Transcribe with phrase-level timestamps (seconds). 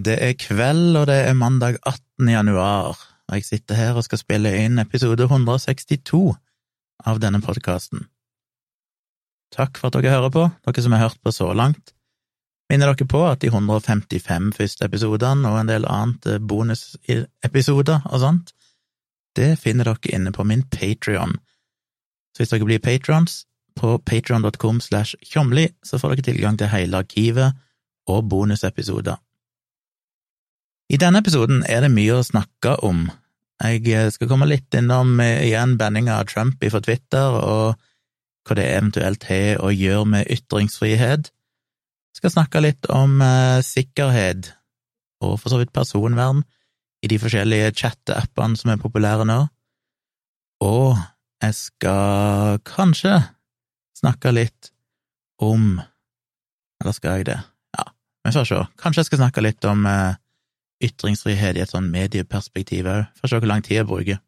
[0.00, 2.28] Det er kveld, og det er mandag 18.
[2.28, 2.96] januar,
[3.28, 6.20] og jeg sitter her og skal spille inn episode 162
[7.04, 8.06] av denne podkasten.
[9.52, 11.92] Takk for at dere hører på, dere som har hørt på så langt.
[12.70, 18.20] Minner dere på at de 155 første episodene og en del annet eh, bonusepisoder og
[18.24, 18.54] sånt,
[19.36, 21.36] det finner dere inne på min Patrion.
[22.32, 23.42] Så hvis dere blir patrons
[23.76, 27.58] på patrion.com slash tjomli, så får dere tilgang til hele arkivet
[28.08, 29.18] og bonusepisoder.
[30.90, 33.04] I denne episoden er det mye å snakke om.
[33.62, 37.76] Jeg eh, skal komme litt innom eh, igjen banninga av Trump fra Twitter, og
[38.48, 41.28] hva det eventuelt har å gjøre med ytringsfrihet.
[41.30, 44.48] Jeg skal snakke litt om eh, sikkerhet,
[45.22, 46.42] og for så vidt personvern,
[47.06, 49.38] i de forskjellige chatteappene som er populære nå.
[50.66, 50.98] Og
[51.40, 53.14] jeg skal kanskje
[53.96, 54.72] snakke litt
[55.40, 55.78] om
[56.80, 57.38] Eller skal jeg det?
[57.76, 57.86] Ja,
[58.26, 58.58] vi får se.
[58.80, 60.19] Kanskje jeg skal snakke litt om eh,
[60.84, 63.06] ytringsfrihet i et sånn medieperspektiv òg.
[63.22, 64.20] å se hvor lang tid jeg bruker.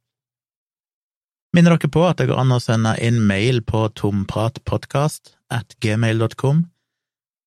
[1.53, 6.65] Minner dere på at det går an å sende inn mail på tompratpodkast at gmail.com.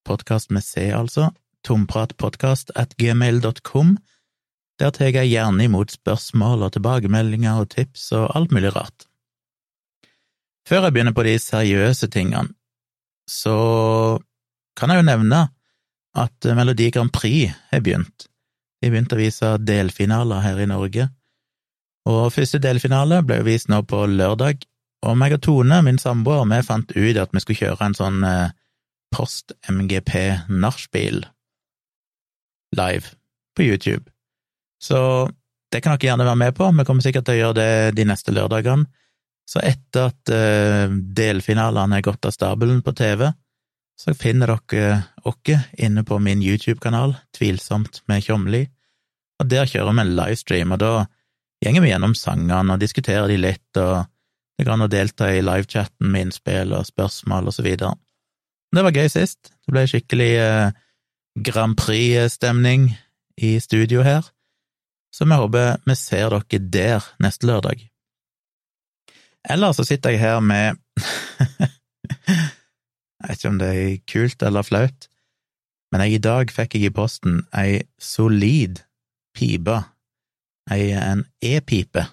[0.06, 1.32] Podkast med C, altså.
[1.66, 3.96] Tompratpodkast at gmail.com.
[4.78, 9.08] Der tar jeg gjerne imot spørsmål og tilbakemeldinger og tips og alt mulig rart.
[10.70, 12.54] Før jeg begynner på de seriøse tingene,
[13.30, 13.58] så
[14.78, 15.42] kan jeg jo nevne
[16.16, 18.28] at Melodi Grand Prix har begynt.
[18.86, 21.08] De begynte å vise delfinaler her i Norge,
[22.06, 24.62] og første delfinale ble vist nå på lørdag,
[25.10, 28.20] og meg og Tone, min samboer, vi fant ut at vi skulle kjøre en sånn
[28.30, 28.54] eh,
[29.16, 31.18] post-MGP-nachspiel
[32.78, 33.06] live
[33.58, 34.06] på YouTube.
[34.82, 35.30] Så
[35.72, 38.04] det kan dere gjerne være med på, vi kommer sikkert til å gjøre det de
[38.06, 38.86] neste lørdagene.
[39.46, 43.30] Så etter at uh, delfinalene er gått av stabelen på TV,
[43.96, 48.66] så finner dere oss inne på min YouTube-kanal, Tvilsomt med Tjomli,
[49.42, 50.92] og der kjører vi en livestream, og da
[51.64, 54.06] gjenger vi gjennom sangene og diskuterer de litt, og
[54.56, 57.96] det går an å delta i livechatten med innspill og spørsmål og så videre.
[58.76, 60.76] Det var gøy sist, det ble skikkelig uh,
[61.46, 62.90] Grand Prix-stemning
[63.44, 64.24] i studio her,
[65.16, 67.84] så vi håper vi ser dere der neste lørdag.
[69.50, 70.80] Eller så sitter jeg her med
[73.26, 75.08] Jeg vet ikke om det er kult eller flaut,
[75.92, 78.84] men jeg, i dag fikk jeg i posten ei solid
[79.36, 79.76] pipe,
[80.72, 82.06] ei, en e-pipe.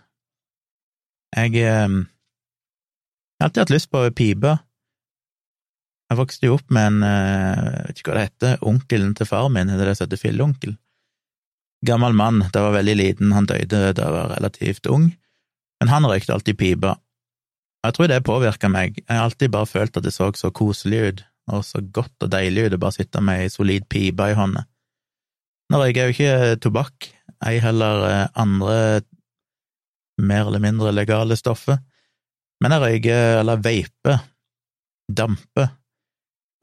[1.33, 4.57] Jeg, jeg har alltid hatt lyst på pipe.
[6.13, 9.29] Jeg vokste jo opp med en, eh, jeg vet ikke hva det heter, onkelen til
[9.31, 10.75] far min, er det det som heter filleonkel?
[11.89, 15.09] Gammel mann, da var veldig liten, han døde da jeg var relativt ung,
[15.81, 16.93] men han røykte alltid pipe,
[17.83, 19.01] jeg tror det påvirka meg.
[19.03, 22.31] Jeg har alltid bare følt at det så så koselig ut, og så godt og
[22.31, 24.67] deilig ut å bare sitte med ei solid pipe i hånda.
[25.71, 27.09] Nå røyker jeg jo ikke tobakk,
[27.47, 28.77] ei heller eh, andre
[30.23, 31.79] mer eller mindre legale stoffer,
[32.63, 34.21] men jeg røyker, eller veiper,
[35.11, 35.73] damper,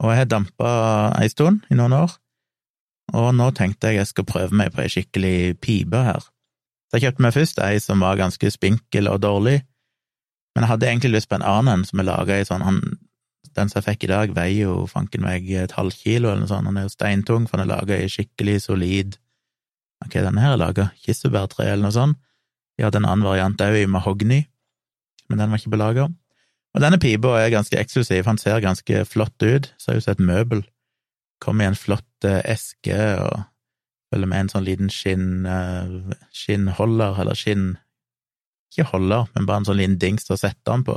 [0.00, 0.70] og jeg har dampa
[1.20, 2.14] ei stund, i noen år,
[3.16, 6.22] og nå tenkte jeg jeg skal prøve meg på ei skikkelig pipe her.
[6.88, 9.60] Så jeg kjøpte meg først ei som var ganske spinkel og dårlig,
[10.54, 12.64] men jeg hadde egentlig lyst på en annen som er laga i sånn
[13.58, 16.50] Den som jeg fikk i dag, veier jo fanken meg et halvt kilo eller noe
[16.50, 16.68] sånt.
[16.68, 19.18] Den er jo steintung, for den er laga i skikkelig solid
[20.00, 22.16] Ok, denne her er laga kirsebærtre eller noe sånt.
[22.78, 24.38] De hadde en annen variant òg, i mahogni,
[25.28, 26.08] men den var ikke på lager.
[26.72, 30.22] Og denne pipa er ganske eksklusiv, han ser ganske flott ut, ser ut som et
[30.24, 30.62] møbel.
[31.44, 33.42] Kommer i en flott eh, eske og
[34.10, 37.74] følger med en sånn liten skinn, uh, skinnholder, eller skinn
[38.70, 40.96] ikke holder, men bare en sånn liten dings til å sette den på.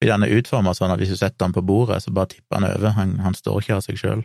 [0.00, 2.70] Den er utforma sånn at hvis du setter den på bordet, så bare tipper den
[2.70, 4.22] over, han, han står ikke av seg sjøl.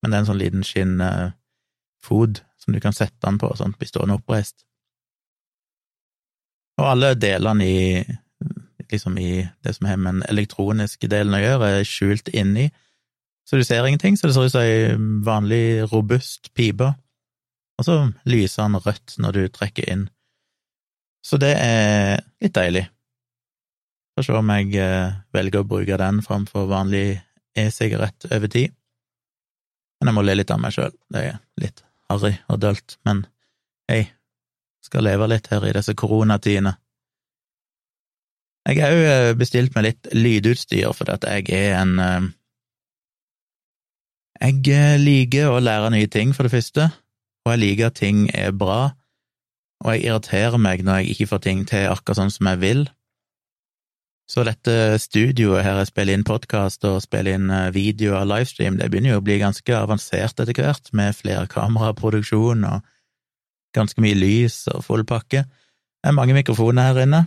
[0.00, 3.76] Men det er en sånn liten skinnfod eh, som du kan sette den på, sånn
[3.76, 4.64] blir stående oppreist.
[6.80, 7.82] Og alle delene i
[8.90, 12.68] liksom i det som har med den elektroniske delen å gjøre, er skjult inni,
[13.46, 16.88] så du ser ingenting, så det ser ut som ei vanlig, robust pipe,
[17.76, 20.06] og så lyser den rødt når du trekker inn.
[21.26, 22.86] Så det er litt deilig.
[24.16, 27.18] Får se om jeg eh, velger å bruke den framfor vanlig
[27.56, 28.72] e-sigarett over tid.
[30.00, 30.94] Men jeg må le litt av meg sjøl.
[31.12, 33.26] Det er litt harry og dølt, men
[33.90, 34.06] hei,
[34.84, 36.76] skal leve litt her i disse koronatidene.
[38.66, 42.32] Jeg har òg eh, bestilt meg litt lydutstyr, fordi at jeg er en eh,
[44.36, 46.90] Jeg liker å lære nye ting, for det første,
[47.46, 48.90] og jeg liker at ting er bra,
[49.84, 52.82] og jeg irriterer meg når jeg ikke får ting til akkurat sånn som jeg vil.
[54.26, 58.78] Så dette studioet her jeg spiller inn podkast og spiller inn eh, video av livestream,
[58.80, 62.82] det begynner jo å bli ganske avansert etter hvert, med flerkameraproduksjon og
[63.76, 65.44] ganske mye lys og full pakke.
[65.46, 67.22] Det er mange mikrofoner her inne,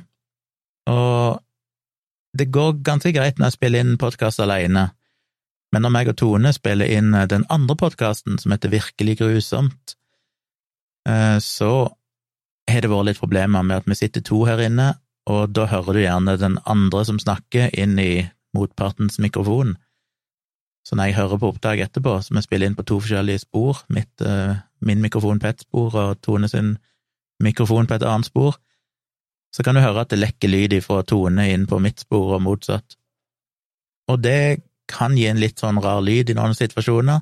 [0.91, 1.39] og
[2.35, 4.89] det går ganske greit når jeg spiller inn podkast alene,
[5.71, 9.95] men når meg og Tone spiller inn eh, den andre podkasten, som heter Virkelig grusomt,
[11.07, 11.73] eh, så
[12.69, 14.97] har det vært litt problemer med at vi sitter to her inne,
[15.29, 18.25] og da hører du gjerne den andre som snakker, inn i
[18.57, 19.75] motpartens mikrofon.
[20.87, 23.83] Så når jeg hører på opptak etterpå, som jeg spiller inn på to forskjellige spor,
[23.93, 26.77] mitt, uh, min mikrofon på ett spor og Tone sin
[27.43, 28.57] mikrofon på et annet spor,
[29.53, 32.43] så kan du høre at det lekker lyd ifra Tone inn på mitt spor og
[32.45, 32.97] motsatt.
[34.09, 37.21] Og det kan gi en litt sånn rar lyd i noen situasjoner.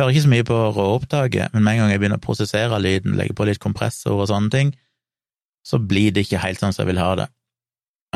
[0.00, 3.16] Hører ikke så mye på råopptaket, men med en gang jeg begynner å prosessere lyden,
[3.18, 4.72] legge på litt kompressor og sånne ting,
[5.66, 7.28] så blir det ikke helt sånn som jeg vil ha det.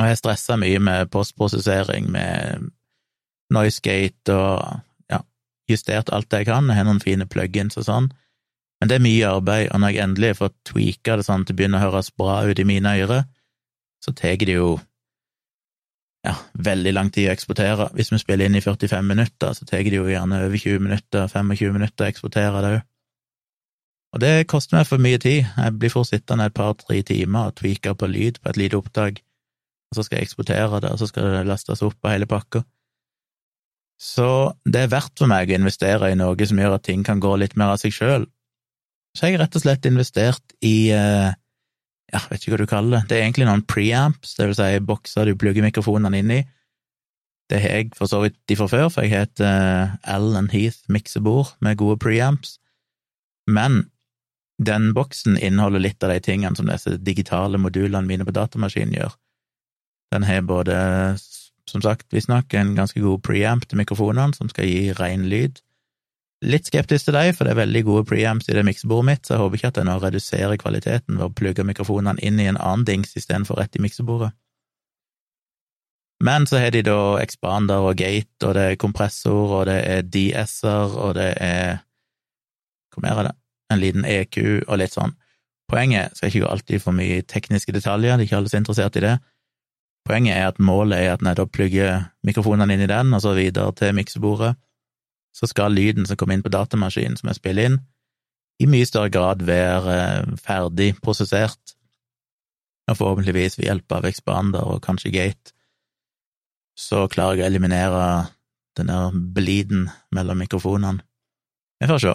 [0.01, 2.71] Og jeg stressa mye med postprosessering, med
[3.53, 5.21] Noisegate og ja,
[5.69, 6.71] justert alt det jeg kan.
[6.71, 8.09] Jeg har noen fine plugins og sånn,
[8.81, 11.59] men det er mye arbeid, og når jeg endelig får tweaka det sånn at det
[11.59, 13.29] begynner å høres bra ut i mine ører,
[14.03, 14.73] så tar det jo
[16.27, 17.91] ja, veldig lang tid å eksportere.
[17.95, 21.29] Hvis vi spiller inn i 45 minutter, så tar det jo gjerne over 20 minutter,
[21.31, 22.83] 25 minutter å eksportere det òg.
[24.13, 25.47] Og det koster meg for mye tid.
[25.57, 29.23] Jeg blir fort sittende et par–tre timer og tweake på lyd på et lite opptak,
[29.91, 32.63] og så skal jeg eksportere det, og så skal det lastes opp på hele pakka.
[34.03, 34.29] Så
[34.67, 37.37] det er verdt for meg å investere i noe som gjør at ting kan gå
[37.39, 38.27] litt mer av seg sjøl.
[39.17, 41.31] Så jeg har rett og slett investert i eh,
[42.13, 44.83] ja, vet ikke hva du kaller det, det er egentlig noen preamps, det vil si
[44.89, 46.41] bokser du plugger mikrofonene inn i.
[47.53, 49.49] Det har jeg for så vidt de fra før, for jeg heter
[50.09, 52.57] et uh, Heath miksebord med gode preamps,
[53.49, 53.85] men
[54.67, 59.17] den boksen inneholder litt av de tingene som disse digitale modulene mine på datamaskinen gjør.
[60.13, 60.77] Den har både,
[61.71, 65.63] som sagt, visstnok en ganske god preamp til mikrofonene, som skal gi ren lyd.
[66.43, 69.37] Litt skeptisk til dem, for det er veldig gode preamps i det miksebordet mitt, så
[69.37, 72.59] jeg håper ikke at jeg nå reduserer kvaliteten ved å plugge mikrofonene inn i en
[72.59, 74.33] annen dings istedenfor rett i miksebordet.
[76.23, 80.05] Men så har de da expander og gate, og det er kompressor, og det er
[80.07, 81.81] DS-er, og det er
[82.93, 83.42] Hvor mer er det?
[83.75, 84.39] En liten EQ
[84.69, 85.15] og litt sånn.
[85.73, 88.65] Poenget skal ikke gå alltid for mye tekniske detaljer, det er ikke alle som er
[88.65, 89.15] interessert i det.
[90.09, 93.23] Poenget er at målet er at når jeg da plugger mikrofonene inn i den, og
[93.23, 94.55] så videre til miksebordet,
[95.33, 97.79] så skal lyden som kommer inn på datamaskinen som jeg spiller inn,
[98.61, 101.77] i mye større grad være eh, ferdig prosessert,
[102.91, 105.55] og forhåpentligvis ved hjelp av expander og kanskje gate,
[106.79, 108.05] så klarer jeg å eliminere
[108.77, 111.05] den der bleeden mellom mikrofonene.
[111.81, 112.15] Vi får se.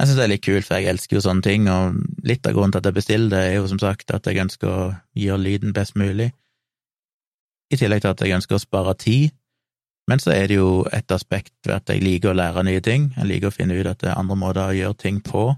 [0.00, 2.54] Jeg synes det er litt kult, for jeg elsker jo sånne ting, og litt av
[2.56, 4.84] grunnen til at jeg bestiller det, er jo som sagt at jeg ønsker å
[5.20, 6.30] gjøre lyden best mulig,
[7.68, 9.34] i tillegg til at jeg ønsker å spare tid.
[10.08, 13.10] Men så er det jo et aspekt ved at jeg liker å lære nye ting,
[13.12, 15.50] jeg liker å finne ut at det er andre måter å gjøre ting på,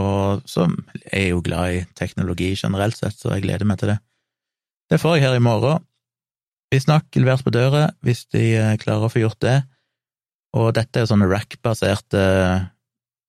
[0.00, 0.66] og så
[1.06, 4.00] er jeg jo glad i teknologi generelt sett, så jeg gleder meg til det.
[4.90, 5.86] Det får jeg her i morgen.
[6.70, 9.56] Visstnok levert på døra, hvis de eh, klarer å få gjort det.
[10.58, 12.20] Og dette er jo sånne rack-baserte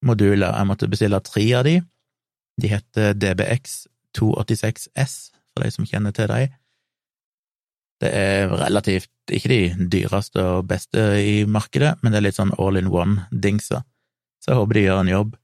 [0.06, 0.56] moduler.
[0.56, 1.78] Jeg måtte bestille tre av de.
[2.62, 3.86] De heter DBX
[4.18, 5.16] 286S,
[5.52, 6.58] for de som kjenner til dem.
[8.02, 12.54] Det er relativt ikke de dyreste og beste i markedet, men det er litt sånn
[12.58, 13.84] all in one-dingser.
[14.42, 15.36] Så jeg håper de gjør en jobb.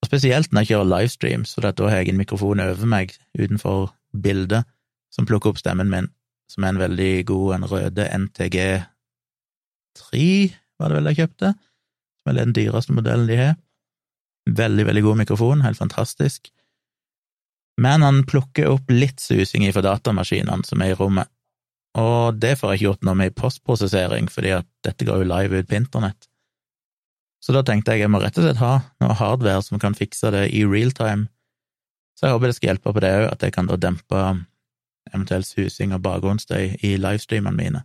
[0.00, 3.92] Og spesielt når jeg kjører livestreams, for da har jeg en mikrofon over meg utenfor
[4.10, 4.66] bildet
[5.14, 6.10] som plukker opp stemmen min,
[6.50, 8.58] som er en veldig god, en røde NTG
[10.00, 10.26] 3,
[10.80, 13.58] var det vel jeg kjøpte, som er den dyreste modellen de har.
[14.48, 16.48] Veldig, veldig god mikrofon, helt fantastisk.
[17.80, 21.28] Men han plukker opp litt susing fra datamaskinene som er i rommet,
[21.98, 25.30] og det får jeg ikke gjort noe med i postprosessering, fordi at dette går jo
[25.30, 26.28] live ut på internett.
[27.40, 30.30] Så da tenkte jeg jeg må rett og slett ha noe hardware som kan fikse
[30.34, 31.30] det i real time,
[32.18, 34.24] så jeg håper det skal hjelpe på det òg, at jeg kan da dempe
[35.08, 37.80] eventuell susing og bakgrunnsstøy i livestreamene mine.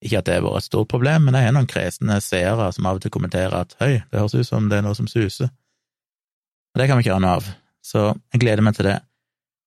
[0.00, 2.86] Ikke at det har vært et stort problem, men jeg har noen kresne seere som
[2.86, 5.50] av og til kommenterer at høy, det høres ut som det er noe som suser.
[6.70, 7.48] Og det kan vi ikke ha noe av,
[7.82, 8.98] så jeg gleder meg til det.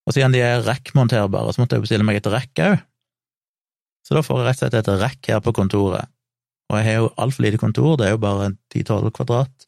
[0.04, 2.80] Og siden de er rack-monterbare, så måtte jeg bestille meg et rack òg.
[4.04, 6.10] Så da får jeg rett og slett et rack her på kontoret.
[6.68, 9.66] Og jeg har jo altfor lite kontor, det er jo bare 10-12 kvadrat,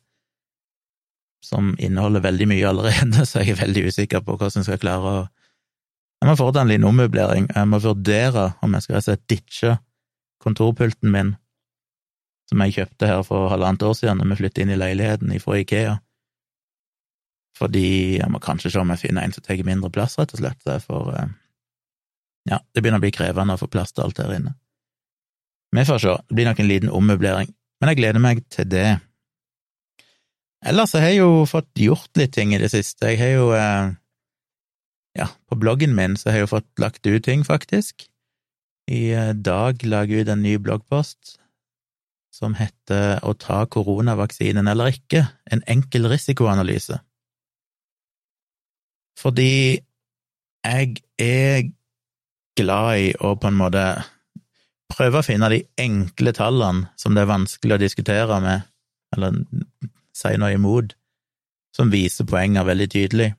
[1.45, 5.17] som inneholder veldig mye allerede, så jeg er veldig usikker på hvordan jeg skal klare
[5.23, 5.25] å
[6.17, 9.27] Jeg må foreta en liten ommøblering, jeg må vurdere om jeg skal rett og slett
[9.29, 9.73] ditche
[10.41, 11.35] kontorpulten min,
[12.49, 15.59] som jeg kjøpte her for halvannet år siden da vi flyttet inn i leiligheten fra
[15.61, 15.99] Ikea
[17.57, 20.43] fordi jeg må kanskje se om jeg finner en som tar mindre plass, rett og
[20.43, 20.61] slett.
[20.63, 21.35] Så jeg får, eh,
[22.53, 24.55] ja, det begynner å bli krevende å få plass til alt her inne.
[25.75, 28.89] Vi får se, det blir nok en liten ommøblering, men jeg gleder meg til det.
[30.67, 33.13] Ellers har jeg jo fått gjort litt ting i det siste.
[33.13, 33.95] Jeg har jo eh,
[35.17, 38.05] Ja, på bloggen min så har jeg jo fått lagt ut ting, faktisk.
[38.91, 41.39] I eh, dag lager jeg ut en ny bloggpost
[42.37, 47.01] som heter Å ta koronavaksinen eller ikke, en enkel risikoanalyse.
[49.17, 49.79] Fordi
[50.67, 51.71] jeg er
[52.59, 53.85] glad i å på en måte
[54.93, 58.69] prøve å finne de enkle tallene som det er vanskelig å diskutere med,
[59.17, 59.43] eller
[60.17, 60.95] si noe imot,
[61.77, 63.31] som viser poenger veldig tydelig.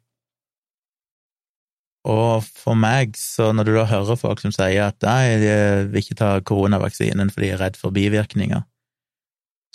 [2.07, 5.53] Og for meg, så når du da hører folk som sier at nei, de
[5.91, 8.63] vil ikke ta koronavaksinen fordi de er redd for bivirkninger,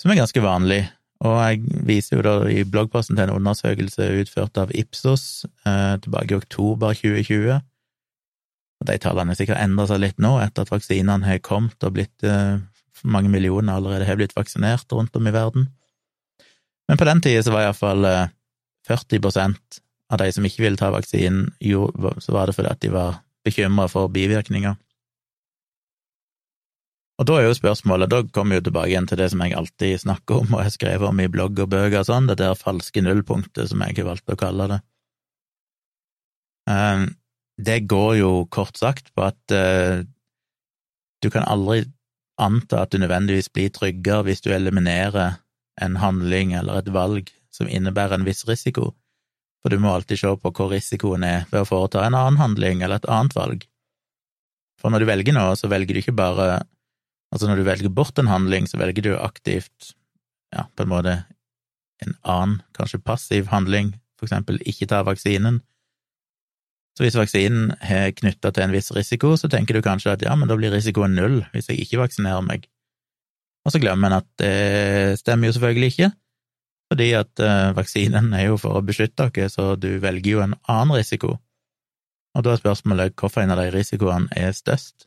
[0.01, 0.87] som er ganske vanlig,
[1.23, 6.35] og jeg viser jo da i bloggposten til en undersøkelse utført av Ipsos eh, tilbake
[6.35, 7.61] i oktober 2020,
[8.83, 11.95] og de tallene har sikkert endra seg litt nå, etter at vaksinene har kommet og
[11.95, 12.59] blitt eh,
[13.07, 15.69] mange millioner allerede har blitt vaksinert rundt om i verden.
[16.91, 18.09] Men på den tida så var iallfall
[18.89, 19.55] 40 eh,
[20.13, 23.87] av de som ikke ville ta vaksinen, så var det fordi at de var bekymra
[23.91, 24.75] for bivirkninger.
[27.23, 29.55] Og da er jo spørsmålet, da kommer vi jo tilbake igjen til det som jeg
[29.55, 32.59] alltid snakker om og jeg skrev om i blogg og bøker og sånn, det der
[32.59, 34.79] falske nullpunktet, som jeg har valgt å kalle det.
[36.67, 37.05] Um,
[37.63, 40.03] det går jo kort sagt på at uh,
[41.23, 41.85] du kan aldri
[42.43, 45.39] anta at du nødvendigvis blir tryggere hvis du eliminerer
[45.79, 48.97] en handling eller et valg som innebærer en viss risiko,
[49.63, 52.83] for du må alltid se på hvor risikoen er ved å foreta en annen handling
[52.83, 53.67] eller et annet valg.
[54.83, 56.65] For når du velger noe, så velger du ikke bare
[57.33, 59.95] Altså, når du velger bort en handling, så velger du aktivt,
[60.53, 61.17] ja, på en måte
[62.03, 65.63] en annen, kanskje passiv handling, for eksempel ikke ta vaksinen,
[66.93, 70.35] så hvis vaksinen er knytta til en viss risiko, så tenker du kanskje at ja,
[70.37, 72.67] men da blir risikoen null hvis jeg ikke vaksinerer meg.
[73.65, 76.11] Og så glemmer en at det stemmer jo selvfølgelig ikke,
[76.93, 80.59] fordi at uh, vaksinen er jo for å beskytte dere, så du velger jo en
[80.69, 81.39] annen risiko.
[82.37, 85.07] Og da er spørsmålet hvorfor en av de risikoene er størst.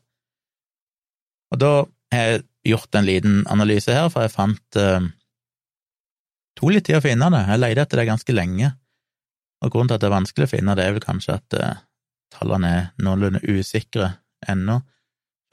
[1.54, 1.72] Og da
[2.14, 5.08] har gjort en liten analyse her, for jeg fant eh,
[6.58, 8.72] tok litt tid å finne det, jeg leide etter det ganske lenge.
[9.64, 11.84] Og grunnen til at det er vanskelig å finne, det er vel kanskje at eh,
[12.34, 14.16] tallene er noenlunde usikre
[14.48, 14.80] ennå,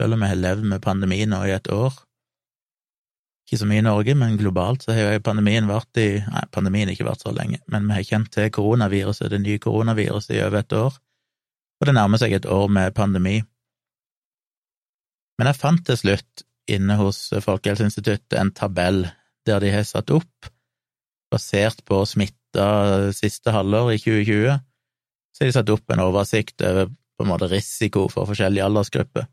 [0.00, 1.94] selv om vi har levd med pandemi nå i et år.
[3.44, 6.88] Ikke så mye i Norge, men globalt så har jo pandemien vært i Nei, pandemien
[6.88, 10.44] har ikke vært så lenge, men vi har kjent til koronaviruset, det nye koronaviruset, i
[10.46, 10.96] over et år,
[11.80, 13.42] og det nærmer seg et år med pandemi.
[15.38, 19.04] Men jeg fant til slutt inne hos Folkehelseinstituttet en tabell
[19.44, 20.48] der de har satt opp,
[21.32, 24.60] basert på smitta siste halvår i 2020,
[25.34, 29.26] så har de satt opp en oversikt over på en måte risiko for forskjellige aldersgrupper.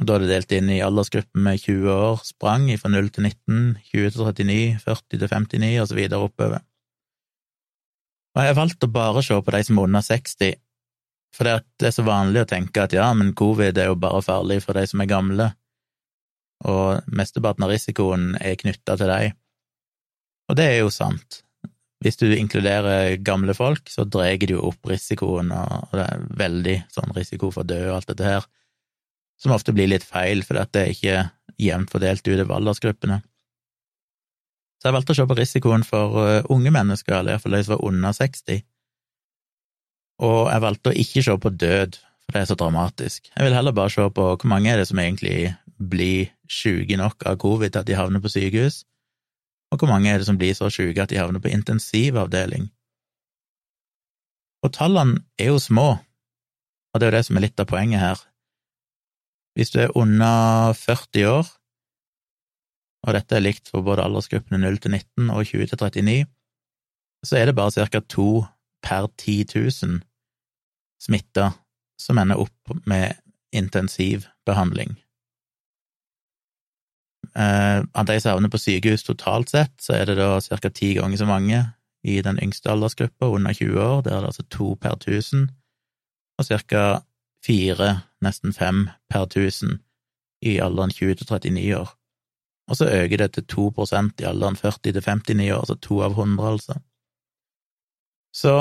[0.00, 3.28] Og Da er det delt inn i aldersgrupper med 20 år sprang, fra 0 til
[3.28, 6.64] 19, 20 til 39, 40 til 59 og så videre oppover.
[8.34, 10.58] Og jeg valgte å bare se på de som er under 60,
[11.34, 14.60] for det er så vanlig å tenke at ja, men covid er jo bare farlig
[14.62, 15.48] for de som er gamle,
[16.64, 19.34] og mesteparten av risikoen er knytta til dem.
[20.48, 21.40] Og det er jo sant.
[22.04, 26.76] Hvis du inkluderer gamle folk, så drar du jo opp risikoen, og det er veldig
[26.92, 28.48] sånn risiko for å dø og alt dette her,
[29.40, 31.22] som ofte blir litt feil, at det er ikke
[31.60, 33.22] jevnt fordelt utover aldersgruppene.
[34.78, 37.74] Så jeg valgte å se på risikoen for uh, unge mennesker, eller iallfall de som
[37.74, 38.60] var under 60,
[40.22, 43.30] og jeg valgte å ikke se på død, for det er så dramatisk.
[43.34, 47.24] Jeg vil heller bare se på hvor mange er det som egentlig blir syke nok
[47.26, 48.84] av covid at de havner på sykehus,
[49.72, 52.68] og hvor mange er det som blir så syke at de havner på intensivavdeling?
[54.64, 58.00] Og tallene er jo små, og det er jo det som er litt av poenget
[58.00, 58.22] her.
[59.58, 61.50] Hvis du er under 40 år,
[63.04, 66.24] og dette er likt for både aldersgruppene 0 til 19 og 20 til 39,
[67.24, 68.00] så er det bare ca.
[68.00, 68.44] to
[68.84, 70.00] per 10 000
[71.00, 71.52] smitta
[72.00, 73.16] som ender opp med
[73.54, 74.96] intensivbehandling.
[77.34, 80.70] Eh, av de som havner på sykehus totalt sett, så er det da ca.
[80.70, 81.64] ti ganger så mange
[82.04, 85.48] i den yngste aldersgruppa, under 20 år, der er det altså to per 1000,
[86.38, 86.84] og ca.
[87.44, 87.90] fire,
[88.22, 89.80] nesten fem per 1000
[90.44, 91.94] i alderen 20 til 39 år.
[92.68, 96.10] Og så øker det til 2% i alderen 40 til 59 år, altså to av
[96.10, 96.78] 100, altså.
[98.34, 98.54] Så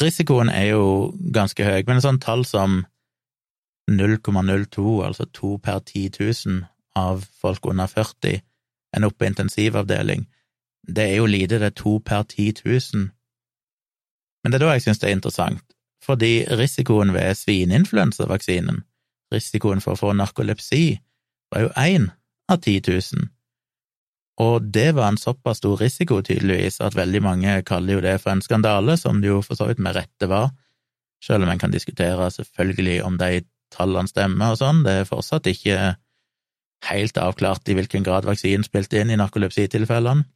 [0.00, 2.82] risikoen er jo ganske høy, men et sånt tall som
[3.90, 8.40] 0,02, altså to per 10 000, av folk under 40
[8.94, 10.26] enn oppe på intensivavdeling.
[10.86, 13.08] Det er jo lite, det er to per 10 000.
[14.44, 15.64] Men det er da jeg synes det er interessant,
[16.04, 18.82] fordi risikoen ved svineinfluensavaksinen,
[19.34, 20.84] risikoen for å få narkolepsi
[21.52, 22.10] var jo én
[22.52, 23.30] av 10 000.
[24.42, 28.34] Og det var en såpass stor risiko, tydeligvis, at veldig mange kaller jo det for
[28.34, 30.50] en skandale, som det jo for så vidt med rette var,
[31.22, 35.46] selv om en kan diskutere selvfølgelig om de tallene stemmer og sånn, det er fortsatt
[35.50, 35.94] ikke
[36.90, 40.26] helt avklart i hvilken grad vaksinen spilte inn i narkolepsitilfellene,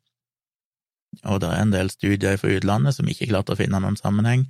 [1.24, 4.46] og det er en del studier fra utlandet som ikke klarte å finne noen sammenheng,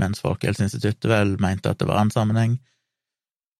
[0.00, 2.56] mens Folkehelseinstituttet vel mente at det var en sammenheng.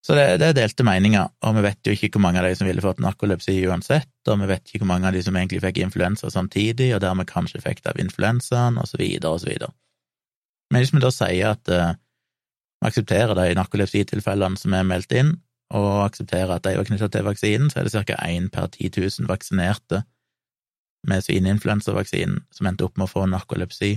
[0.04, 2.56] Så det, det, er delte meninger, og vi vet jo ikke hvor mange av de
[2.58, 5.62] som ville fått narkolepsi uansett, og vi vet ikke hvor mange av de som egentlig
[5.64, 9.48] fikk influensa samtidig, og dermed kanskje fikk det av influensaen, og så videre og så
[9.48, 9.72] videre.
[10.72, 11.96] Men hvis vi da sier at uh,
[12.82, 15.32] vi aksepterer de narkolepsitilfellene som er meldt inn,
[15.74, 18.18] og aksepterer at de var knytta til vaksinen, så er det ca.
[18.28, 20.02] én per 10 000 vaksinerte
[21.08, 23.94] med svineinfluensavaksinen som endte opp med å få narkolepsi.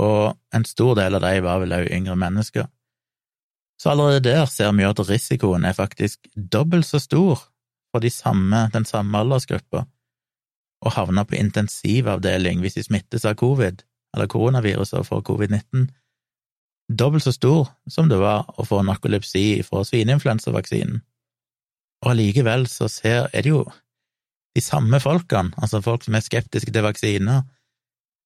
[0.00, 2.66] Og en stor del av de var vel òg yngre mennesker.
[3.80, 7.42] Så allerede der ser vi at risikoen er faktisk dobbelt så stor
[7.92, 9.84] for de samme, den samme aldersgruppa
[10.84, 13.82] å havne på intensivavdeling hvis de smittes av covid,
[14.14, 15.86] eller koronaviruset og får covid-19,
[16.92, 21.00] dobbelt så stor som det var å få narkolepsi fra svineinfluensavaksinen.
[22.04, 23.64] Og allikevel så ser, er det jo
[24.54, 27.42] de samme folkene, altså folk som er skeptiske til vaksiner,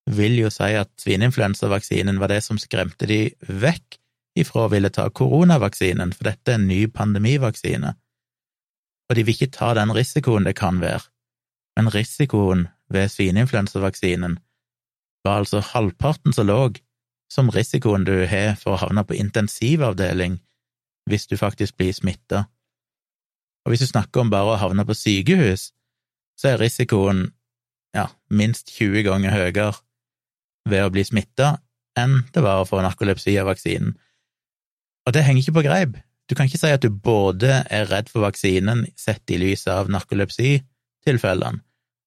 [0.08, 3.97] vil jo si at svineinfluensavaksinen var det som skremte de vekk
[4.40, 7.94] ifra å ville ta koronavaksinen, for dette er en ny pandemivaksine,
[9.08, 11.06] og de vil ikke ta den risikoen det kan være.
[11.78, 14.36] Men risikoen ved svineinfluensavaksinen
[15.24, 16.80] var altså halvparten så låg
[17.32, 20.38] som risikoen du har for å havne på intensivavdeling
[21.08, 22.44] hvis du faktisk blir smitta.
[23.64, 25.70] Og hvis du snakker om bare å havne på sykehus,
[26.38, 27.28] så er risikoen
[27.96, 29.72] ja, minst 20 ganger høyere
[30.68, 31.56] ved å bli smitta
[31.98, 33.96] enn det var å få narkolepsi av vaksinen.
[35.08, 35.96] Og det henger ikke på greip.
[36.28, 39.88] Du kan ikke si at du både er redd for vaksinen sett i lys av
[39.88, 41.62] narkolepsitilfellene,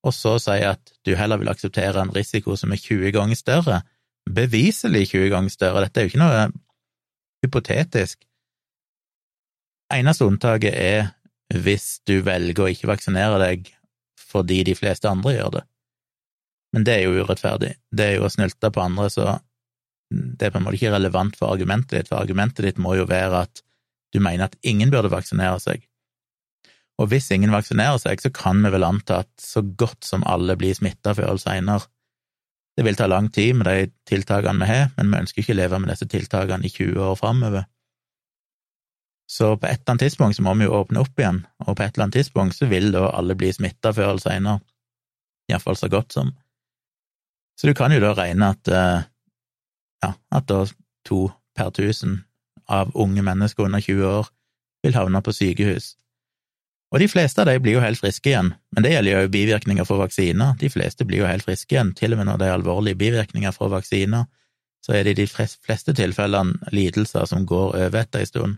[0.05, 3.79] og så si at du heller vil akseptere en risiko som er 20 ganger større,
[4.29, 5.81] beviselig 20 ganger større.
[5.81, 6.45] Dette er jo ikke noe
[7.41, 8.21] hypotetisk.
[9.91, 11.09] Eneste unntaket er
[11.57, 13.73] hvis du velger å ikke vaksinere deg
[14.31, 15.63] fordi de fleste andre gjør det.
[16.71, 17.73] Men det er jo urettferdig.
[17.91, 19.33] Det er jo å snylte på andre, så
[20.11, 23.07] det er på en måte ikke relevant for argumentet ditt, for argumentet ditt må jo
[23.09, 23.63] være at
[24.11, 25.85] du mener at ingen burde vaksinere seg.
[26.99, 30.57] Og hvis ingen vaksinerer seg, så kan vi vel anta at så godt som alle
[30.59, 31.87] blir smitta før eller seinere.
[32.77, 35.59] Det vil ta lang tid med de tiltakene vi har, men vi ønsker ikke å
[35.59, 37.65] leve med disse tiltakene i 20 år framover.
[39.31, 41.85] Så på et eller annet tidspunkt så må vi jo åpne opp igjen, og på
[41.85, 44.63] et eller annet tidspunkt så vil da alle bli smitta før eller seinere,
[45.51, 46.33] iallfall så godt som.
[47.59, 49.07] Så du kan jo da regne at eh,
[50.03, 50.65] ja, at da
[51.07, 52.21] to per tusen
[52.71, 54.29] av unge mennesker under 20 år
[54.83, 55.95] vil havne på sykehus.
[56.91, 59.87] Og de fleste av de blir jo helt friske igjen, men det gjelder jo bivirkninger
[59.87, 60.57] for vaksiner.
[60.59, 63.55] De fleste blir jo helt friske igjen, til og med når det er alvorlige bivirkninger
[63.55, 64.27] fra vaksiner,
[64.83, 68.57] så er det i de fleste tilfellene lidelser som går over etter en stund.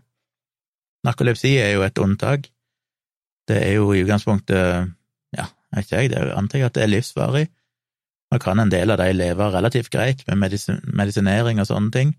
[1.03, 2.47] Narkolepsi er jo et unntak.
[3.47, 4.93] Det er jo i utgangspunktet,
[5.35, 7.47] ja, vet ikke jeg, det antar jeg at det er livsvarig.
[8.33, 12.13] Nå kan en del av de leve relativt greit med medisinering og sånne ting,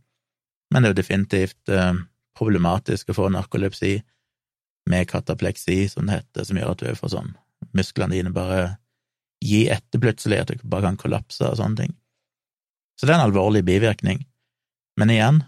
[0.70, 1.96] men det er jo definitivt eh,
[2.38, 3.96] problematisk å få narkolepsi
[4.90, 7.32] med katapleksi, som det heter, som gjør at du får sånn
[7.74, 8.76] musklene dine bare
[9.42, 11.96] gi etter plutselig, at du bare kan kollapse og sånne ting.
[12.94, 14.22] Så det er en alvorlig bivirkning.
[15.00, 15.42] Men igjen,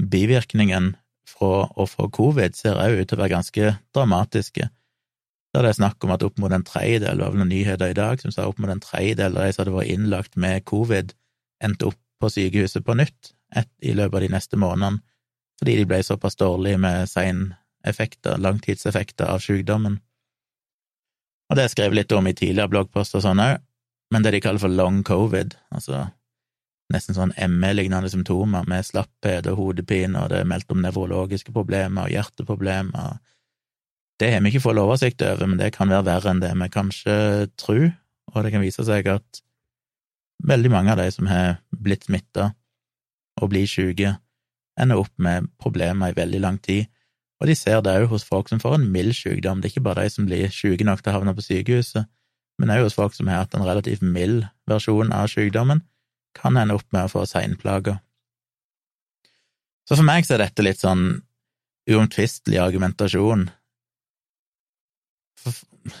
[0.00, 0.94] bivirkningen
[1.28, 4.70] fra å få covid ser også ut til å være ganske dramatiske.
[5.56, 7.88] Der det er snakk om at opp mot en tredjedel, det var vel noen nyheter
[7.88, 10.66] i dag som sa opp mot en tredjedel av de som hadde vært innlagt med
[10.68, 11.14] covid,
[11.64, 15.00] endte opp på sykehuset på nytt et, i løpet av de neste månedene,
[15.56, 19.96] fordi de ble såpass dårlige med seineffekter, langtidseffekter av sykdommen.
[21.48, 23.64] Og det jeg skrevet litt om i tidligere bloggposter og sånn òg,
[24.12, 26.02] men det de kaller for long covid, altså
[26.92, 32.04] nesten sånn ME-lignende symptomer med slapphet og hodepine, og det er meldt om nevrologiske problemer
[32.04, 33.16] og hjerteproblemer.
[34.20, 36.68] Det har vi ikke fått oversikt over, men det kan være verre enn det vi
[36.72, 37.16] kanskje
[37.60, 37.90] tror,
[38.32, 39.42] og det kan vise seg at
[40.46, 42.50] veldig mange av de som har blitt smitta
[43.40, 44.14] og blir syke,
[44.80, 46.88] ender opp med problemer i veldig lang tid,
[47.40, 49.60] og de ser det òg hos folk som får en mild sykdom.
[49.60, 52.08] Det er ikke bare de som blir syke nok til å havne på sykehuset,
[52.56, 55.84] men òg hos folk som har hatt en relativt mild versjon av sykdommen,
[56.36, 58.00] kan ende opp med å få seinplager.
[59.86, 61.20] Så for meg så er dette litt sånn
[61.86, 63.46] uomtvistelig argumentasjon.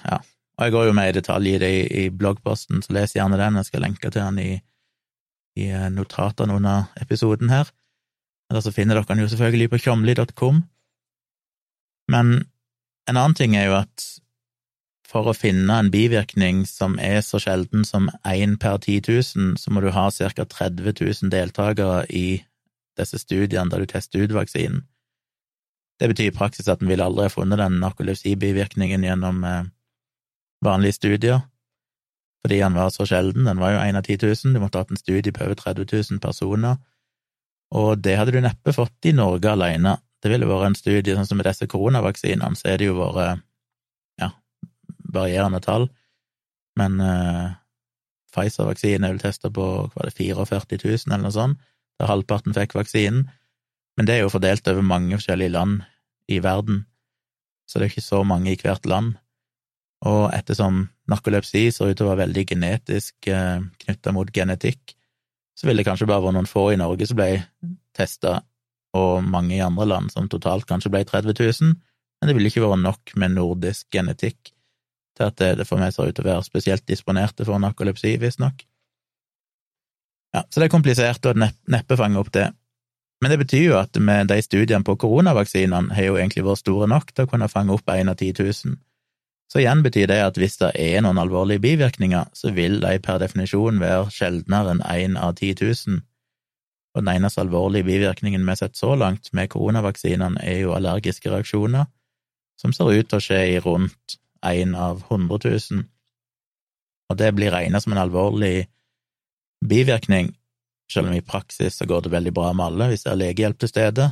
[0.04, 0.20] Ja,
[0.56, 3.38] og jeg går jo med i detalj i det i, i bloggposten, så les gjerne
[3.40, 4.52] den, jeg skal lenke til den i,
[5.60, 7.68] i eh, notatene under episoden her.
[8.50, 10.62] Eller så finner dere den jo selvfølgelig på tjomli.com.
[12.12, 12.32] Men
[13.10, 14.06] en annen ting er jo at
[15.06, 19.72] for å finne en bivirkning som er så sjelden som én per 10 000, så
[19.72, 20.44] må du ha ca.
[20.44, 22.42] 30 000 deltakere i
[22.98, 24.82] disse studiene der du tester ut vaksinen.
[26.00, 29.68] Det betyr i praksis at en ville aldri ha funnet den narkolepsibivirkningen gjennom eh,
[30.64, 31.40] vanlige studier,
[32.44, 33.48] fordi han var så sjelden.
[33.48, 35.56] Den var jo én av 10 000, du måtte ha hatt en studie på over
[35.56, 36.76] 30 000 personer,
[37.74, 39.96] og det hadde du neppe fått i Norge alene.
[40.22, 43.42] Det ville vært en studie sånn som med disse koronavaksinene, så er det jo vært
[44.20, 44.30] ja,
[45.16, 45.88] varierende tall,
[46.76, 47.56] men eh,
[48.36, 51.60] Pfizer-vaksinen er vel testa på hva det, 44 000 eller noe sånt,
[51.96, 53.30] da halvparten fikk vaksinen,
[53.96, 55.80] men det er jo fordelt over mange forskjellige land
[56.28, 56.84] i verden,
[57.66, 59.14] så det er ikke så mange i hvert land.
[60.06, 64.94] Og ettersom narkolepsi ser ut til å være veldig genetisk eh, knytta mot genetikk,
[65.56, 67.30] så ville det kanskje bare vært noen få i Norge som ble
[67.96, 68.42] testa,
[68.96, 71.72] og mange i andre land som totalt kanskje ble 30 000,
[72.20, 74.52] men det ville ikke vært nok med nordisk genetikk
[75.16, 78.64] til at det, for meg ser ut til å være spesielt disponerte for narkolepsi, visstnok.
[80.36, 82.50] Ja, så det er komplisert å neppe fange opp det.
[83.22, 86.88] Men det betyr jo at med de studiene på koronavaksinene har jo egentlig vært store
[86.90, 88.76] nok til å kunne fange opp én av 10 000.
[89.52, 93.20] Så igjen betyr det at hvis det er noen alvorlige bivirkninger, så vil de per
[93.22, 96.02] definisjon være sjeldnere enn én av 10 000.
[96.96, 101.30] Og den eneste alvorlige bivirkningen vi har sett så langt med koronavaksinene, er jo allergiske
[101.30, 101.86] reaksjoner,
[102.60, 105.84] som ser ut til å skje i rundt én av 100 000.
[107.10, 108.66] Og det blir regnet som en alvorlig
[109.64, 110.34] bivirkning,
[110.92, 113.58] selv om i praksis så går det veldig bra med alle hvis det er legehjelp
[113.62, 114.06] til stede.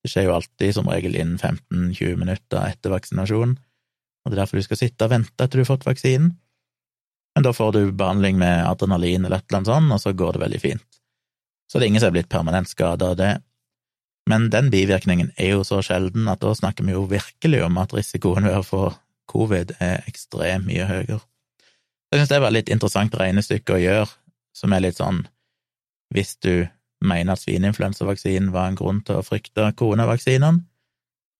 [0.00, 4.60] Det skjer jo alltid som regel innen 15–20 minutter etter vaksinasjon, og det er derfor
[4.60, 6.32] du skal sitte og vente etter du har fått vaksinen.
[7.36, 10.36] Men da får du behandling med adrenalin eller et eller annet sånt, og så går
[10.36, 11.00] det veldig fint.
[11.70, 13.34] Så det er ingen som er blitt permanent skada av det.
[14.28, 17.94] Men den bivirkningen er jo så sjelden at da snakker vi jo virkelig om at
[17.94, 18.82] risikoen ved å få
[19.30, 21.20] covid er ekstremt mye høyere.
[22.10, 24.08] Jeg synes det var veldig interessant regnestykke å gjøre,
[24.56, 25.22] som er litt sånn
[26.14, 26.66] hvis du
[27.00, 30.64] mener at svineinfluensavaksinen var en grunn til å frykte koronavaksinene,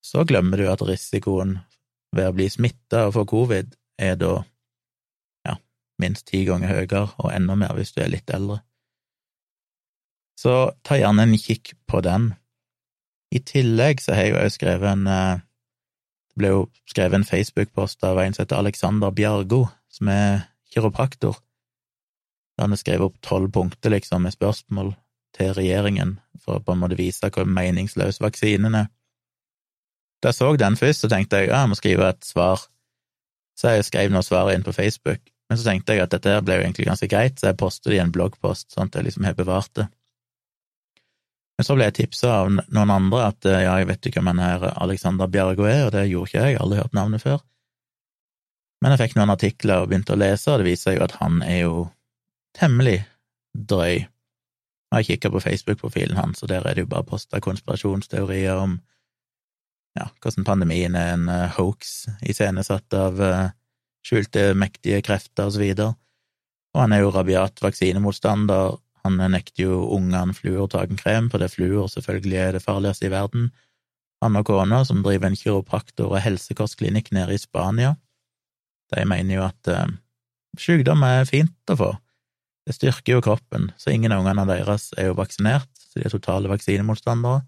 [0.01, 1.59] så glemmer du at risikoen
[2.17, 4.33] ved å bli smitta og få covid er da
[5.47, 5.59] ja,
[6.01, 8.63] minst ti ganger høyere, og enda mer hvis du er litt eldre.
[10.41, 12.31] Så ta gjerne en kikk på den.
[13.31, 15.47] I tillegg så har jeg jo skrevet en eh,
[16.31, 21.37] Det ble jo skrevet en Facebook-post av en som heter Alexander Bjargo, som er kiropraktor
[22.61, 24.93] der han vi skrevet opp tolv punkter, liksom, med spørsmål
[25.37, 28.91] til regjeringen for å på en måte vise hvor meningsløs vaksinen er.
[30.21, 32.67] Da jeg så den først, så tenkte jeg ja, jeg må skrive et svar.
[33.57, 36.59] Så jeg skrev noe svar inn på Facebook, men så tenkte jeg at dette ble
[36.59, 39.25] jo egentlig ganske greit, så jeg postet det i en bloggpost, sånn at jeg liksom
[39.29, 39.87] har bevart det.
[41.57, 44.45] Men så ble jeg tipsa av noen andre at ja, jeg vet ikke hvem han
[44.45, 47.41] her Alexander Bjergo er, og det gjorde ikke jeg, aldri hørt navnet før.
[48.81, 51.41] Men jeg fikk noen artikler og begynte å lese, og det viser jo at han
[51.45, 51.75] er jo
[52.57, 53.03] temmelig
[53.55, 54.07] drøy.
[54.91, 58.81] Jeg har kikka på Facebook-profilen hans, og der er det jo bare posta konspirasjonsteorier om
[59.99, 63.51] ja, hvordan pandemien er en uh, hoax iscenesatt av uh,
[64.07, 65.95] skjulte, mektige krefter og så videre.
[66.75, 68.79] Og han er jo rabiat vaksinemotstander.
[69.05, 73.51] Han nekter jo ungene en krem, fordi fluor selvfølgelig er det farligste i verden.
[74.23, 77.95] Han og kona, som driver en kiropraktor- og helsekostklinikk nede i Spania,
[78.95, 79.87] de mener jo at uh,
[80.59, 81.91] sykdom er fint å få.
[82.71, 86.13] Det styrker jo kroppen, så ingen av ungene deres er jo vaksinert, så de er
[86.13, 87.41] totale vaksinemotstandere,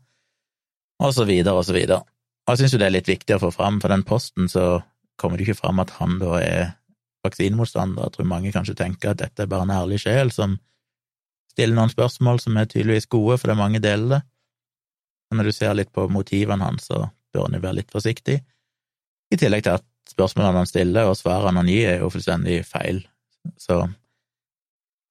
[0.98, 2.02] og så videre og så videre.
[2.42, 4.80] Og jeg syns jo det er litt viktig å få fram, for den posten så
[5.22, 6.64] kommer det ikke fram at han da er
[7.22, 8.08] vaksinemotstander.
[8.08, 10.58] Jeg tror mange kanskje tenker at dette er bare en ærlig sjel som
[11.52, 14.20] stiller noen spørsmål som er tydeligvis gode, for det er mange deler det.
[15.30, 18.40] Men når du ser litt på motivene hans, så bør han jo være litt forsiktig,
[19.32, 23.04] i tillegg til at spørsmålene han stiller og svarene han gir, er jo fullstendig feil.
[23.56, 23.84] Så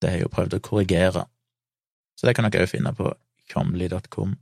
[0.01, 1.25] det har jeg jo prøvd å korrigere,
[2.17, 3.11] så det kan dere òg finne på
[3.51, 4.35] comly.com.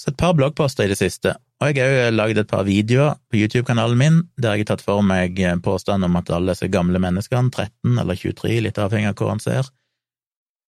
[0.00, 3.14] Så et par bloggposter i det siste, og jeg har òg lagd et par videoer
[3.30, 7.00] på YouTube-kanalen min der jeg har tatt for meg påstanden om at alle disse gamle
[7.00, 9.70] menneskene, 13 eller 23, litt avhengig av hvor han ser,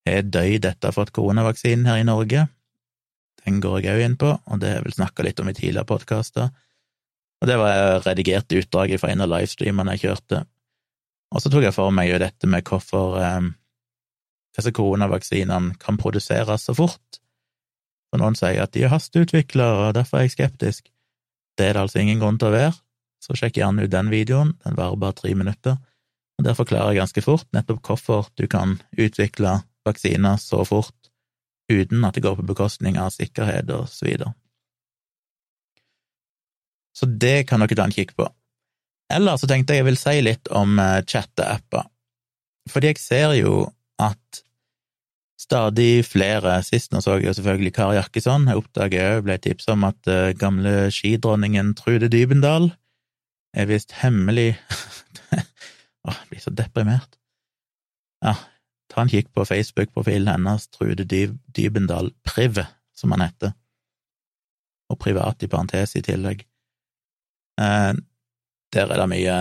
[0.06, 2.46] har døyd etter å ha fått koronavaksinen her i Norge.
[3.46, 5.56] Den går jeg òg inn på, og det har jeg vel snakka litt om i
[5.56, 6.52] tidligere podkaster.
[7.42, 10.44] Og det var redigert utdrag fra en av livestreamene jeg kjørte,
[11.34, 13.48] og så tok jeg for meg jo dette med hvorfor eh,
[14.56, 17.20] disse koronavaksinene kan produseres så fort.
[18.10, 20.90] For noen sier at de er hasteutvikla, og derfor er jeg skeptisk.
[21.58, 22.76] Det er det altså ingen grunn til å være,
[23.22, 25.78] så sjekk gjerne ut den videoen, den varer bare tre minutter,
[26.36, 29.58] og der forklarer jeg ganske fort nettopp hvorfor du kan utvikle
[29.88, 31.10] vaksiner så fort
[31.72, 34.34] uten at det går på bekostning av sikkerhet og så videre.
[36.96, 38.28] Så det kan dere ta en kikk på.
[39.12, 41.86] Eller så tenkte jeg jeg vil si litt om uh, chatteapper.
[42.70, 43.68] Fordi jeg ser jo
[44.02, 44.42] at
[45.38, 48.48] stadig flere Sist nå så jeg jo selvfølgelig Kari Jakkesson.
[48.50, 52.72] Jeg oppdaget òg, ble tipsa om at uh, gamle skidronningen Trude Dybendal
[53.56, 54.56] er visst hemmelig
[56.06, 57.16] Åh, jeg blir så deprimert.
[58.22, 58.36] Ja,
[58.92, 62.60] ta en kikk på Facebook-profilen hennes, Trude Dybendal Priv,
[62.94, 63.56] som han heter,
[64.92, 66.44] og privat i parentes i tillegg.
[67.58, 67.92] Eh,
[68.76, 69.36] der er det mye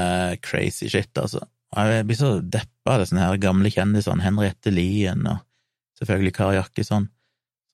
[0.45, 1.43] crazy shit, altså.
[1.75, 5.41] Jeg blir så deppa av sånne her gamle kjendisene, Henriette Lien og
[5.99, 7.09] selvfølgelig Kari Jakkesson,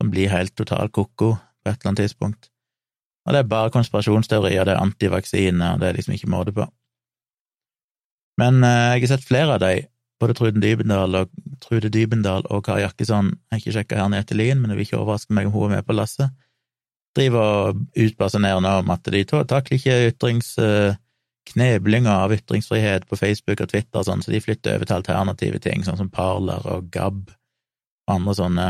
[0.01, 2.49] som blir helt totalt ko-ko på et eller annet tidspunkt.
[3.27, 6.65] Og det er bare konspirasjonsteorier, det er antivaksine, og det er liksom ikke måte på.
[8.41, 9.85] Men eh, jeg har sett flere av dem,
[10.21, 13.35] både Trude Dybendal og, Trude Dybendal og Kari Jakkesson.
[13.35, 15.79] Jeg har ikke sjekka Henriette Lien, men det vil ikke overraske meg om hun er
[15.79, 16.33] med på lasset.
[17.17, 20.55] Driver og utbasunerer nå om at de takler ikke ytrings...
[20.57, 20.97] Uh,
[21.49, 25.61] kneblinga av ytringsfrihet på Facebook og Twitter og sånn, så de flytter over til alternative
[25.63, 28.67] ting, sånn som Parler og Gab og andre sånne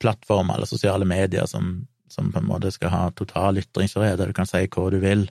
[0.00, 4.36] plattformer eller sosiale medier som, som på en måte skal ha total ytringsfrihet, der du
[4.36, 5.26] kan si hva du vil.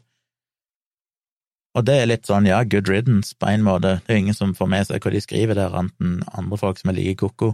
[1.77, 4.55] Og det er litt sånn, ja, good riddance på en måte, det er ingen som
[4.57, 7.53] får med seg hva de skriver der, enten andre folk som er like ko-ko,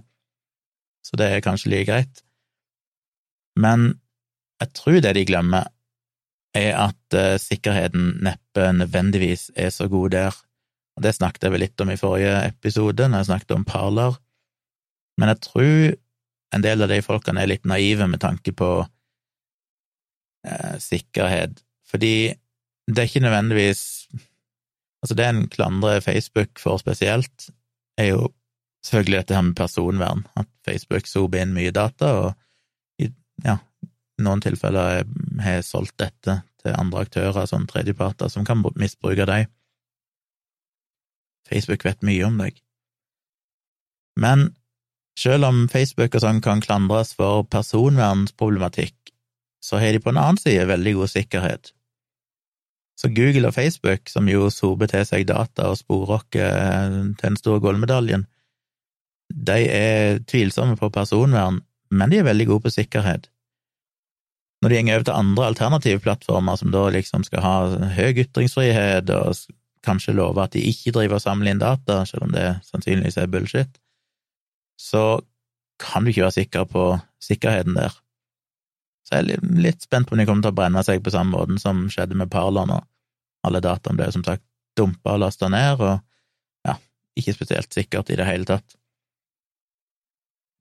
[1.06, 2.24] så det er kanskje like greit.
[3.60, 3.94] Men
[4.64, 5.68] jeg tror det de glemmer,
[6.56, 10.38] er at uh, sikkerheten neppe nødvendigvis er så god der.
[10.96, 14.16] Og Det snakket jeg vel litt om i forrige episode, når jeg snakket om Parler.
[15.20, 15.96] Men jeg tror
[16.56, 18.70] en del av de folkene er litt naive med tanke på
[20.48, 22.16] uh, sikkerhet, fordi
[22.88, 23.84] det er ikke nødvendigvis
[25.06, 27.50] Altså, det en klandrer Facebook for spesielt,
[27.98, 28.32] er jo
[28.86, 32.34] selvfølgelig dette her med personvern, at Facebook sober inn mye data, og
[33.46, 33.58] ja,
[34.22, 35.04] noen tilfeller
[35.44, 39.50] har solgt dette til andre aktører, sånn tredjeparter, som kan misbruke deg.
[41.50, 42.58] Facebook vet mye om deg.
[44.20, 44.50] Men
[45.20, 48.96] selv om Facebook og sånn kan klandres for personvernsproblematikk,
[49.64, 51.72] så har de på en annen side veldig god sikkerhet.
[52.96, 57.38] Så Google og Facebook, som jo sober til seg data og sporer oss til den
[57.40, 58.26] store gullmedaljen,
[59.30, 63.28] de er tvilsomme på personvern, men de er veldig gode på sikkerhet.
[64.66, 67.58] Når de går over til andre alternative plattformer, som da liksom skal ha
[67.94, 69.38] høy ytringsfrihet og
[69.86, 73.30] kanskje love at de ikke driver og samler inn data, selv om det sannsynligvis er
[73.30, 73.78] bullshit,
[74.82, 75.20] så
[75.78, 76.88] kan du ikke være sikker på
[77.22, 77.94] sikkerheten der.
[79.06, 81.38] Så jeg er litt spent på om de kommer til å brenne seg på samme
[81.38, 82.82] måten som skjedde med Parler nå.
[83.46, 84.42] Alle dataene ble som sagt
[84.74, 86.02] dumpa og lasta ned, og
[86.66, 86.80] ja,
[87.14, 88.80] ikke spesielt sikkert i det hele tatt.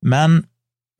[0.05, 0.43] Men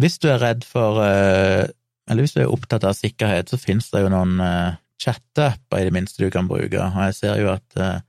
[0.02, 1.70] hvis du er redd for eh,
[2.10, 5.88] Eller hvis du er opptatt av sikkerhet, så finnes det jo noen uh, chatteapper i
[5.88, 8.04] det minste du kan bruke, og jeg ser jo at uh,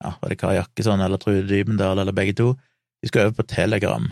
[0.00, 2.54] ja, var det Kari Jakkesson eller Trude Dybendal eller begge to,
[3.00, 4.08] de skal øve på Telegram.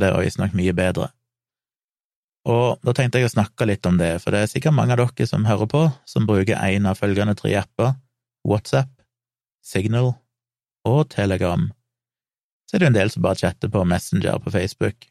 [0.00, 1.12] Det var visstnok mye bedre.
[2.50, 5.00] Og da tenkte jeg å snakke litt om det, for det er sikkert mange av
[5.00, 7.94] dere som hører på, som bruker en av følgende tre apper,
[8.44, 8.90] WhatsApp,
[9.64, 10.12] Signal
[10.84, 11.70] og Telegram.
[12.68, 15.06] Så er det jo en del som bare chatter på Messenger på Facebook,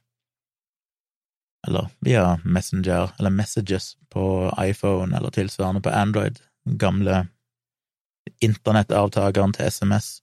[1.67, 4.25] eller via Messenger eller Messages på
[4.59, 7.27] iPhone eller tilsvarende på Android, den gamle
[8.43, 10.19] internettavtakeren til SMS.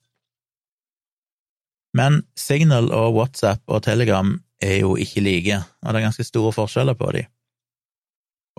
[1.96, 6.52] Men Signal og WhatsApp og Telegram er jo ikke like, og det er ganske store
[6.54, 7.30] forskjeller på dem.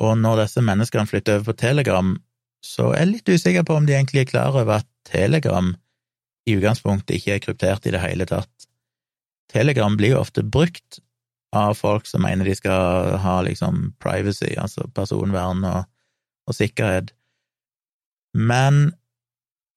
[0.01, 2.15] Og når disse menneskene flytter over på Telegram,
[2.65, 5.71] så er jeg litt usikker på om de egentlig er klar over at Telegram
[6.49, 8.67] i utgangspunktet ikke er kryptert i det hele tatt.
[9.51, 11.01] Telegram blir jo ofte brukt
[11.55, 15.89] av folk som mener de skal ha liksom privacy, altså personvern og,
[16.47, 17.11] og sikkerhet,
[18.33, 18.93] men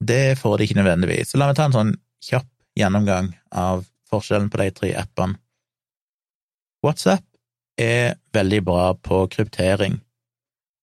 [0.04, 1.32] det får de ikke nødvendigvis.
[1.32, 5.38] Så la meg ta en sånn kjapp gjennomgang av forskjellen på de tre appene.
[6.84, 7.24] WhatsApp
[7.80, 9.98] er veldig bra på kryptering.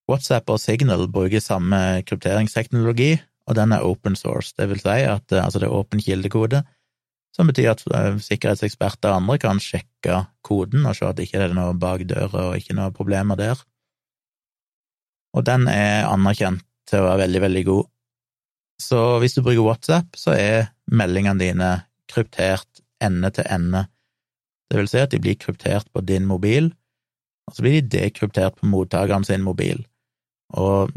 [0.09, 3.13] WhatsApp og Signal bruker samme krypteringsteknologi,
[3.47, 6.63] og den er open source, det vil si at eh, altså det er åpen kildekode,
[7.35, 11.45] som betyr at eh, sikkerhetseksperter og andre kan sjekke koden og se at det ikke
[11.45, 13.61] er noe bak døra og ikke noe problemer der.
[15.35, 17.89] Og den er anerkjent til å være veldig, veldig god.
[18.81, 21.71] Så hvis du bruker WhatsApp, så er meldingene dine
[22.11, 23.85] kryptert ende til ende
[24.71, 26.69] det vil si at de blir kryptert på din mobil,
[27.47, 29.83] og så blir de dekryptert på mottakeren sin mobil.
[30.55, 30.93] Og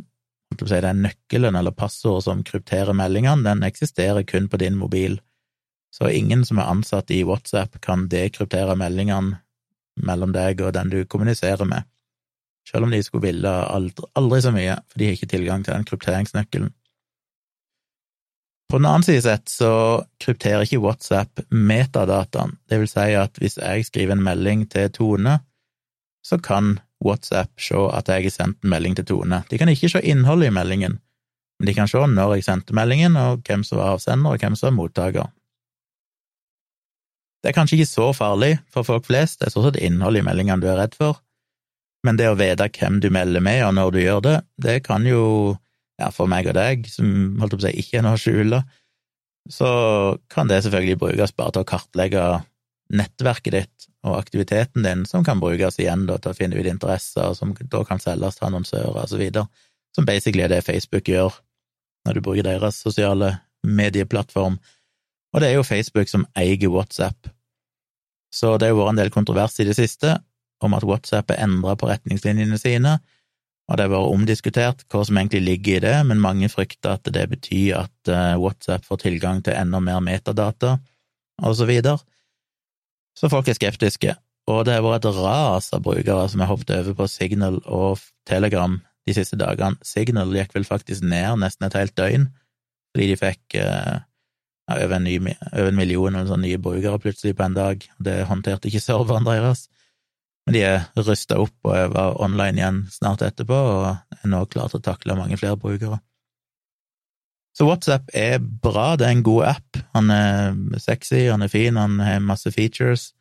[0.55, 5.18] den nøkkelen eller passordet som krypterer meldingene, den eksisterer kun på din mobil.
[5.94, 9.38] Så ingen som er ansatt i WhatsApp kan dekryptere meldingene
[10.02, 11.85] mellom deg og den du kommuniserer med.
[12.64, 15.74] selv om de skulle ville aldri, aldri så mye, for de har ikke tilgang til
[15.74, 16.70] den krypteringsnøkkelen.
[18.72, 19.72] På den annen side sett så
[20.24, 25.37] krypterer ikke WhatsApp metadataen, det vil si at hvis jeg skriver en melding til Tone,
[26.24, 29.42] så kan WhatsApp se at jeg har sendt en melding til Tone.
[29.50, 30.98] De kan ikke se innholdet i meldingen,
[31.61, 34.57] men de kan se når jeg sendte meldingen, og hvem som var avsender, og hvem
[34.57, 35.28] som var mottaker.
[37.44, 40.24] Det er kanskje ikke så farlig for folk flest, det er stort sett innholdet i
[40.24, 41.18] meldingene du er redd for,
[42.04, 45.04] men det å vite hvem du melder med, og når du gjør det, det kan
[45.04, 45.20] jo
[46.00, 48.62] ja, for meg og deg, som holdt på å si ikke er noe å skjule,
[49.52, 49.68] så
[50.33, 52.24] kan det selvfølgelig brukes bare til å kartlegge
[52.96, 57.33] nettverket ditt og aktiviteten din, som kan brukes igjen da, til å finne ut interesser,
[57.37, 59.46] som da kan selges til annonsører videre,
[59.96, 61.37] som basically er det Facebook gjør
[62.04, 64.59] når du bruker deres sosiale medieplattform.
[65.33, 67.30] Og det er jo Facebook som eier WhatsApp.
[68.35, 70.16] Så det har vært en del kontrovers i det siste
[70.64, 72.97] om at WhatsApp er endra på retningslinjene sine,
[73.64, 77.09] og det har vært omdiskutert hva som egentlig ligger i det, men mange frykter at
[77.14, 80.77] det betyr at eh, WhatsApp får tilgang til enda mer metadata,
[81.42, 81.97] og så videre.
[83.16, 84.16] Så folk er skeptiske,
[84.51, 88.03] og det har vært et ras av brukere som har hoppet over på Signal og
[88.29, 88.77] Telegram
[89.09, 89.81] de siste dagene.
[89.85, 92.29] Signal gikk vel faktisk ned nesten et helt døgn,
[92.92, 94.03] fordi de fikk eh,
[94.70, 98.70] over, en ny, over, en million sånn nye brukere plutselig på en dag, det håndterte
[98.70, 99.66] ikke serveren deres.
[100.44, 104.72] Men de er rusta opp og var online igjen snart etterpå, og er nå klar
[104.72, 106.00] til å takle mange flere brukere.
[107.55, 109.79] Så WhatsApp er bra, det er en god app.
[109.94, 113.12] Han er sexy, han er fin, han har masse features,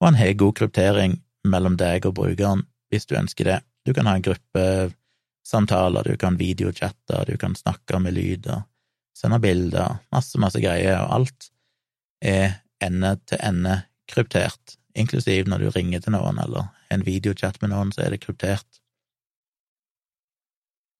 [0.00, 1.16] og han har god kryptering
[1.48, 3.60] mellom deg og brukeren, hvis du ønsker det.
[3.88, 8.66] Du kan ha en gruppesamtaler, du kan videochatte, du kan snakke med lyder,
[9.20, 11.50] sende bilder, masse, masse greier, og alt
[12.24, 17.72] er ende til ende kryptert inklusiv når du ringer til noen eller en videochat med
[17.72, 18.66] noen, så er det kryptert.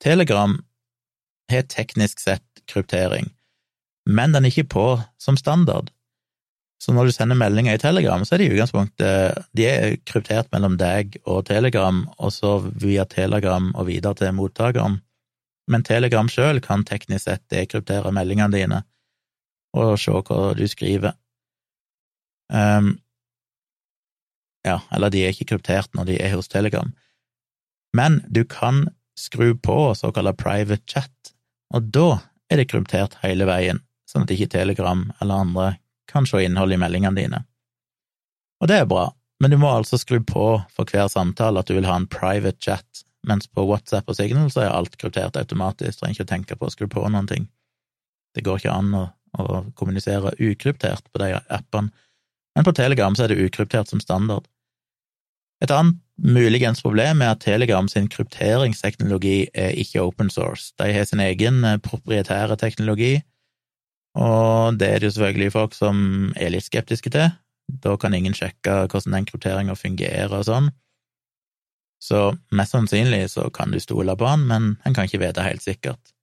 [0.01, 0.57] Telegram
[1.51, 3.33] har teknisk sett kryptering,
[4.09, 4.87] men den er ikke på
[5.21, 5.91] som standard.
[6.81, 10.49] Så når du sender meldinger i Telegram, så er det i utgangspunktet De er kryptert
[10.55, 15.03] mellom deg og Telegram, og så via Telegram og videre til mottakeren.
[15.69, 18.81] Men Telegram sjøl kan teknisk sett dekryptere meldingene dine
[19.77, 21.15] og se hva du skriver.
[22.51, 22.97] Um,
[24.67, 26.91] ja, eller de er ikke kryptert når de er hos Telegram.
[27.97, 31.33] Men du kan skru på såkalt private chat,
[31.75, 32.09] og da
[32.51, 35.69] er det kryptert hele veien, sånn at ikke Telegram eller andre
[36.11, 37.43] kan se innholdet i meldingene dine.
[38.61, 39.09] Og det er bra,
[39.41, 42.59] men du må altså skru på for hver samtale at du vil ha en private
[42.61, 46.59] chat, mens på WhatsApp og Signal så er alt kryptert automatisk, trenger ikke å tenke
[46.61, 47.49] på å skru på noen ting.
[48.37, 49.03] Det går ikke an å,
[49.37, 51.91] å kommunisere ukryptert på de appene
[52.57, 54.49] men på Telegram så er det ukryptert som standard.
[55.65, 60.73] Et annet muligens problem er at Telegram sin krypteringsteknologi er ikke open source.
[60.81, 63.21] De har sin egen eh, proprietære teknologi,
[64.19, 66.01] og det er det jo selvfølgelig folk som
[66.37, 67.31] er litt skeptiske til.
[67.85, 70.73] Da kan ingen sjekke hvordan den krypteringa fungerer og sånn.
[72.01, 75.65] Så mest sannsynlig så kan du stole på han, men en kan ikke vite helt
[75.65, 76.15] sikkert.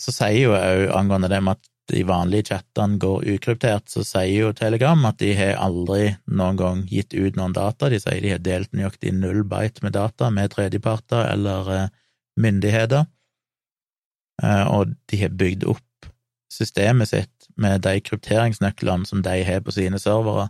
[0.00, 4.46] Så sier jo òg angående det med at de vanlige chattene går ukryptert, så sier
[4.46, 7.90] jo Telegram at de har aldri noen gang gitt ut noen data.
[7.90, 11.90] De sier de har delt nøyaktig null byte med data med tredjeparter eller eh,
[12.40, 13.08] myndigheter,
[14.42, 16.10] eh, og de har bygd opp
[16.50, 20.48] systemet sitt med de krypteringsnøklene som de har på sine servere.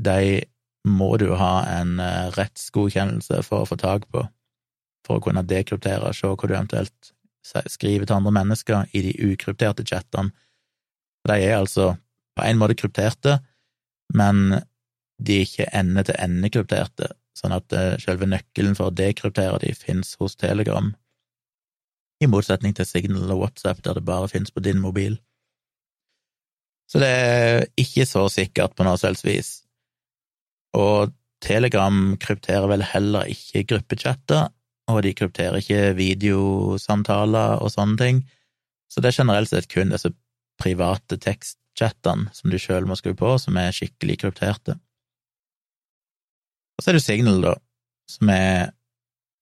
[0.00, 0.42] De
[0.88, 4.24] må du ha en eh, rettsgodkjennelse for å få tak på,
[5.06, 9.12] for å kunne dekryptere, og se hva du eventuelt skriver til andre mennesker i de
[9.32, 10.30] ukrypterte chattene
[11.28, 11.94] de er altså
[12.36, 13.38] på en måte krypterte,
[14.14, 14.62] men
[15.22, 20.34] de er ikke ende-til-ende-krypterte, sånn at eh, selve nøkkelen for å dekryptere de finnes hos
[20.40, 20.90] Telegram,
[22.22, 25.18] i motsetning til Signal og WhatsApp, der det bare finnes på din mobil.
[26.90, 29.52] Så det er ikke så sikkert på noe selvs vis.
[30.78, 34.50] Og Telegram krypterer vel heller ikke gruppechatter,
[34.90, 38.22] og de krypterer ikke videosamtaler og sånne ting,
[38.92, 40.12] så det er generelt sett kun disse
[40.60, 44.76] private tekstchattene som du sjøl må skru på, som er skikkelig krypterte.
[46.76, 47.54] Og så er det Signal, da,
[48.10, 48.72] som er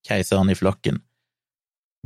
[0.07, 1.01] keiseren i flokken.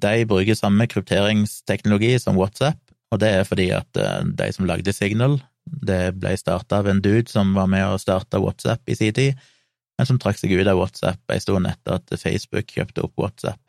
[0.02, 2.80] De bruker samme krypteringsteknologi som WhatsApp,
[3.12, 7.02] og det er fordi at eh, de som lagde Signal, det ble starta av en
[7.04, 9.40] dude som var med å starte WhatsApp i sin tid,
[9.98, 13.60] men som trakk seg ut av WhatsApp ei stund etter at Facebook kjøpte opp WhatsApp.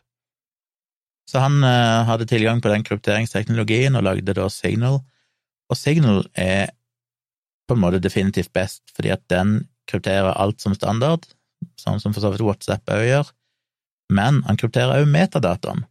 [1.30, 5.00] Så han eh, hadde tilgang på den krypteringsteknologien og lagde da Signal,
[5.66, 6.70] og Signal er
[7.66, 11.26] på en måte definitivt best, fordi at den krypterer alt som standard.
[11.80, 13.30] sånn som for så vidt WhatsApp òg gjør,
[14.14, 15.86] men han krypterer òg metadataen.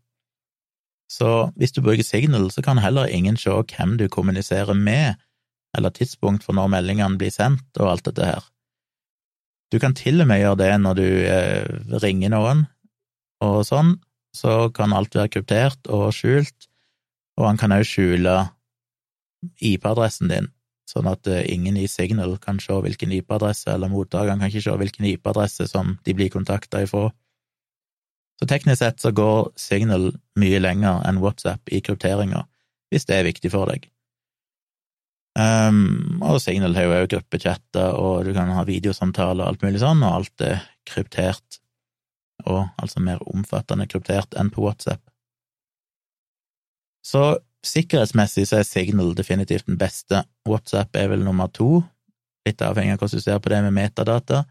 [1.11, 5.19] Så hvis du bruker Signal, så kan heller ingen se hvem du kommuniserer med,
[5.75, 8.51] eller tidspunkt for når meldingene blir sendt, og alt dette her.
[9.73, 12.67] Du kan til og med gjøre det når du eh, ringer noen,
[13.45, 13.97] og sånn,
[14.35, 16.69] så kan alt være kryptert og skjult,
[17.39, 18.37] og han kan òg skjule
[19.63, 20.49] IP-adressen din,
[20.91, 24.77] sånn at eh, ingen i Signal kan se hvilken IP-adresse, eller mottakeren kan ikke se
[24.85, 27.09] hvilken IP-adresse som de blir kontakta ifra.
[28.41, 30.11] Så teknisk sett så går Signal
[30.41, 32.45] mye lenger enn WhatsApp i krypteringa,
[32.91, 33.87] hvis det er viktig for deg.
[35.35, 39.81] Um, og Signal har jo òg gruppechatter, og du kan ha videosamtaler og alt mulig
[39.83, 41.59] sånn, og alt er kryptert,
[42.47, 45.03] og altså mer omfattende kryptert enn på WhatsApp.
[47.05, 47.25] Så
[47.67, 50.23] sikkerhetsmessig så er Signal definitivt den beste.
[50.49, 51.83] WhatsApp er vel nummer to,
[52.47, 54.45] litt avhengig av hvordan du ser på det med metadata.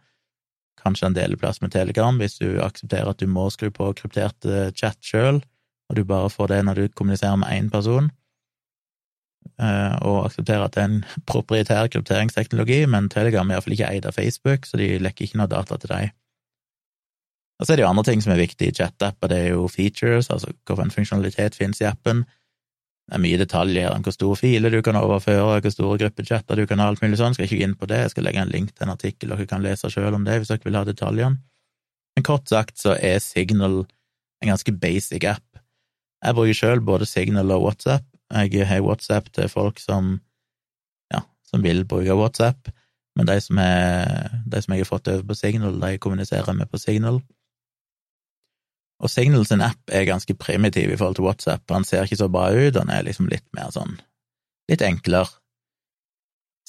[0.84, 4.74] Kanskje en deleplass med Telegram hvis du aksepterer at du må skru på kryptert eh,
[4.76, 5.40] chat sjøl,
[5.88, 8.12] og du bare får det når du kommuniserer med én person,
[9.64, 14.18] og aksepterer at det er en proprietær krypteringsteknologi, men Telegram er iallfall ikke eid av
[14.18, 16.14] Facebook, så de lekker ikke noe data til deg.
[17.62, 19.68] Og så er det jo andre ting som er viktig i chat-apper, det er jo
[19.72, 22.26] features, altså hvilken funksjonalitet finnes i appen,
[23.04, 26.64] det er mye detaljer om hvor store filer du kan overføre, hvor store gruppechatter du
[26.68, 27.36] kan ha, alt mulig sånn.
[27.36, 29.48] Skal ikke gå inn på det, jeg skal legge en link til en artikkel dere
[29.50, 31.42] kan lese sjøl om det hvis dere vil ha detaljene.
[32.16, 35.60] Men kort sagt så er Signal en ganske basic app.
[36.24, 38.08] Jeg bruker sjøl både Signal og WhatsApp.
[38.34, 40.16] Jeg har WhatsApp til folk som,
[41.14, 42.72] ja, som vil bruke WhatsApp,
[43.18, 46.72] men de som, er, de som jeg har fått over på Signal, de kommuniserer med
[46.72, 47.22] på Signal.
[49.04, 52.32] Og Signal sin app er ganske primitiv i forhold til WhatsApp, han ser ikke så
[52.32, 54.00] bra ut, han er liksom litt mer sånn
[54.72, 55.30] litt enklere.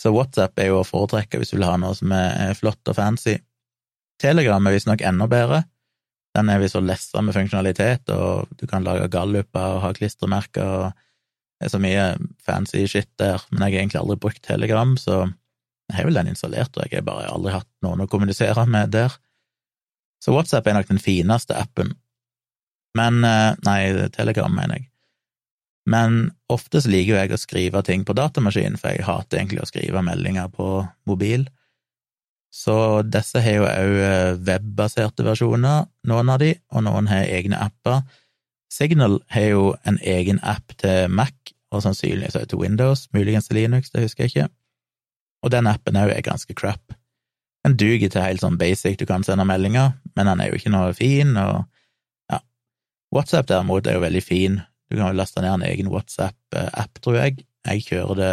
[0.01, 2.97] Så WhatsApp er jo å foretrekke hvis du vil ha noe som er flott og
[2.99, 3.39] fancy.
[4.21, 5.63] Telegram er visstnok enda bedre.
[6.35, 10.67] Den er visst å lesse med funksjonalitet, og du kan lage galluper og ha klistremerker
[10.67, 11.05] og
[11.59, 12.07] det er så mye
[12.45, 15.25] fancy shit der, men jeg har egentlig aldri brukt Telegram, så
[15.89, 18.95] jeg har vel den installert, og jeg har bare aldri hatt noen å kommunisere med
[18.95, 19.15] der.
[20.23, 21.93] Så WhatsApp er nok den fineste appen,
[22.99, 23.81] men eh, Nei,
[24.15, 24.89] Telegram, mener jeg.
[25.91, 29.69] Men ofte så liker jeg å skrive ting på datamaskin, for jeg hater egentlig å
[29.69, 30.69] skrive meldinger på
[31.09, 31.45] mobil.
[32.55, 37.61] Så disse har jo òg eh, webbaserte versjoner, noen av de, og noen har egne
[37.61, 38.05] apper.
[38.75, 41.35] Signal har jo en egen app til Mac,
[41.71, 44.49] og sannsynligvis også til Windows, muligens til Linux, det husker jeg ikke.
[45.45, 46.95] Og den appen òg er ganske crap.
[47.65, 50.75] Den duger til helt sånn basic, du kan sende meldinger, men den er jo ikke
[50.75, 51.65] noe fin, og
[53.15, 54.61] WhatsApp derimot er jo veldig fin.
[54.91, 57.45] Du kan jo laste ned en egen WhatsApp-app, tror jeg.
[57.65, 58.33] Jeg kjører det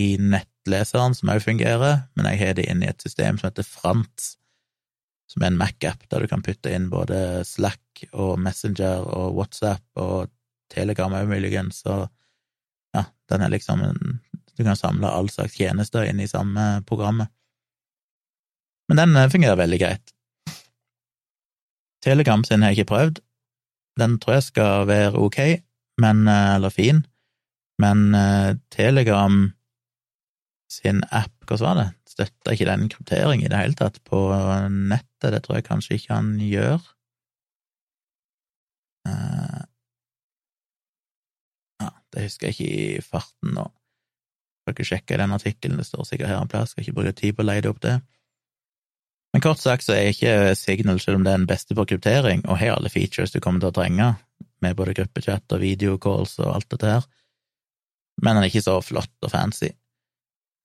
[0.00, 3.66] i nettleseren, som òg fungerer, men jeg har det inn i et system som heter
[3.66, 4.34] Frants,
[5.30, 10.02] som er en Mac-app, der du kan putte inn både Slack og Messenger og WhatsApp
[10.02, 10.30] og
[10.70, 12.08] Telegram òg, muligens, og
[12.96, 14.18] ja, den er liksom en
[14.58, 17.30] Du kan samle all slags tjenester inn i samme programmet.
[18.90, 20.12] Men den eh, fungerer veldig greit.
[22.04, 23.22] Telegram sin har jeg ikke prøvd,
[24.00, 25.38] den tror jeg skal være ok,
[26.02, 27.00] men, eh, eller fin,
[27.80, 29.38] men uh, Telegram
[30.68, 34.20] sin app, hva var det, støtter ikke den kryptering i det hele tatt på
[34.70, 36.80] nettet, det tror jeg kanskje ikke han gjør.
[39.08, 39.60] Uh,
[41.80, 43.66] ja, det husker jeg ikke i farten nå.
[44.60, 47.36] Skal ikke sjekke den artikkelen, det står sikkert her en plass, skal ikke bruke tid
[47.36, 48.00] på å leide opp det.
[49.30, 52.42] Men kort sagt så er ikke Signal, selv om det er den beste på kryptering,
[52.48, 54.10] og har alle features du kommer til å trenge,
[54.60, 57.06] med både gruppechat og videocalls og alt dette her,
[58.20, 59.70] men den er ikke så flott og fancy.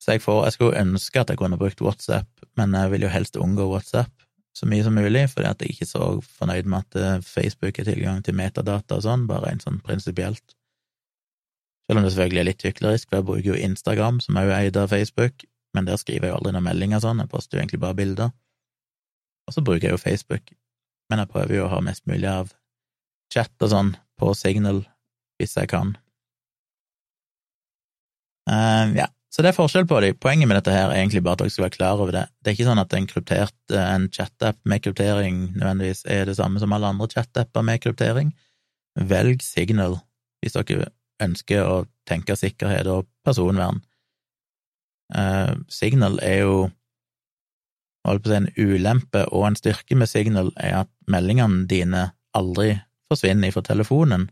[0.05, 2.29] Så jeg, får, jeg skulle ønske at jeg kunne brukt WhatsApp,
[2.59, 4.11] men jeg vil jo helst unngå WhatsApp
[4.55, 6.05] så mye som mulig, fordi at jeg ikke er så
[6.37, 10.55] fornøyd med at eh, Facebook har tilgang til metadata og sånn, bare en sånn prinsipielt.
[11.89, 14.53] Selv om det selvfølgelig er litt hyklerisk, for jeg bruker jo Instagram, som er jo
[14.59, 15.43] eid av Facebook,
[15.75, 18.31] men der skriver jeg jo aldri noen meldinger sånn, jeg poster jo egentlig bare bilder.
[19.49, 20.55] Og så bruker jeg jo Facebook,
[21.09, 22.53] men jeg prøver jo å ha mest mulig av
[23.33, 23.91] chat og sånn
[24.21, 24.85] på Signal
[25.41, 25.97] hvis jeg kan.
[28.45, 30.15] Uh, ja, så det er forskjell på dem.
[30.23, 32.21] Poenget med dette her er egentlig bare at dere skal være klar over det.
[32.39, 36.37] Det er ikke sånn at en kryptert, eh, en chat-app med kryptering nødvendigvis er det
[36.37, 38.31] samme som alle andre chat-apper med kryptering.
[38.95, 39.97] Velg Signal
[40.39, 40.87] hvis dere
[41.19, 41.75] ønsker å
[42.07, 43.81] tenke sikkerhet og personvern.
[45.11, 46.55] Uh, Signal er jo
[48.07, 52.07] holdt på å si en ulempe og en styrke med Signal er at meldingene dine
[52.37, 52.77] aldri
[53.11, 54.29] forsvinner fra telefonen.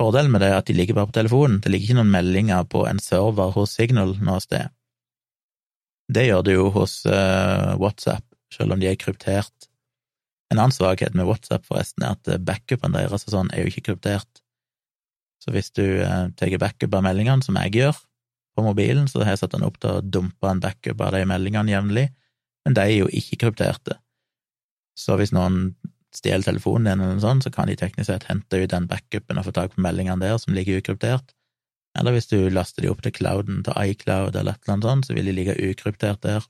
[0.00, 2.64] Fordelen med det er at de ligger bare på telefonen, det ligger ikke noen meldinger
[2.72, 4.72] på en server hos Signal noe sted.
[6.10, 8.24] Det gjør det jo hos uh, WhatsApp,
[8.54, 9.68] selv om de er kryptert.
[10.50, 13.90] En annen svakhet med WhatsApp, forresten, er at backupen deres og sånn er jo ikke
[13.90, 14.40] kryptert.
[15.44, 18.00] Så hvis du uh, tar backup av meldingene, som jeg gjør
[18.56, 21.26] på mobilen, så har jeg satt den opp til å dumpe en backup av de
[21.28, 22.08] meldingene jevnlig,
[22.64, 24.00] men de er jo ikke krypterte.
[24.96, 25.74] Så hvis noen
[26.14, 29.38] stjeler telefonen din eller noe sånt, så kan de teknisk sett hente ut den backupen
[29.38, 31.34] og få tak på meldingene der som ligger ukryptert.
[31.98, 35.06] Eller hvis du laster de opp til clouden, til iCloud eller et eller annet sånt,
[35.08, 36.46] så vil de ligge ukryptert der.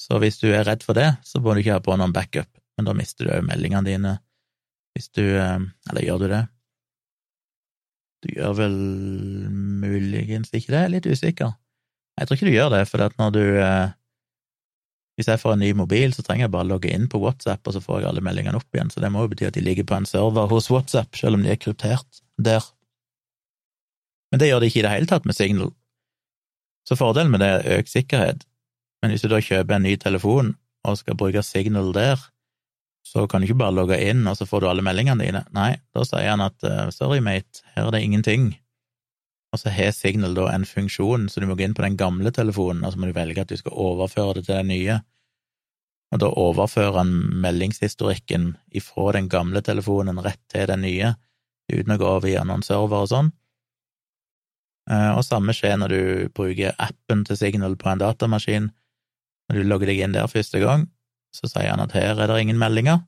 [0.00, 2.48] Så hvis du er redd for det, så må du ikke ha på noen backup,
[2.76, 4.14] men da mister du òg meldingene dine.
[4.94, 5.58] Hvis du eh,
[5.90, 6.44] Eller gjør du det?
[8.24, 8.76] Du gjør vel
[9.84, 11.52] muligens ikke det, jeg er litt usikker.
[12.14, 13.92] Jeg tror ikke du gjør det, for at når du eh,
[15.14, 17.76] Hvis jeg får en ny mobil, så trenger jeg bare logge inn på WhatsApp, og
[17.76, 19.86] så får jeg alle meldingene opp igjen, så det må jo bety at de ligger
[19.86, 22.66] på en server hos WhatsApp, selv om de er kryptert der.
[24.32, 25.70] Men det gjør de ikke i det hele tatt med Signal.
[26.88, 28.42] Så fordelen med det er økt sikkerhet,
[29.02, 30.54] men hvis du da kjøper en ny telefon
[30.84, 32.18] og skal bruke Signal der,
[33.04, 35.44] så kan du ikke bare logge inn, og så får du alle meldingene dine.
[35.54, 38.54] Nei, da sier han at uh, sorry, mate, her er det ingenting.
[39.54, 42.32] Og så har Signal da en funksjon, så du må gå inn på den gamle
[42.34, 44.96] telefonen, og så må du velge at du skal overføre det til den nye.
[46.10, 47.12] Og da overfører han
[47.44, 51.14] meldingshistorikken ifra den gamle telefonen rett til den nye,
[51.70, 53.30] uten å gå over gjennom server og sånn.
[54.90, 56.02] Uh, og samme skjer når du
[56.34, 58.68] bruker appen til Signal på en datamaskin.
[59.48, 60.88] Når du logger deg inn der første gang,
[61.34, 63.06] så sier han at her er det ingen meldinger,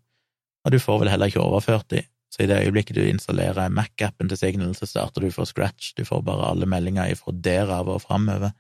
[0.62, 2.06] og du får vel heller ikke overført de.
[2.36, 6.04] Så i det øyeblikket du installerer Mac-appen til Signal, så starter du fra scratch, du
[6.04, 8.52] får bare alle meldinger ifra derav og framover,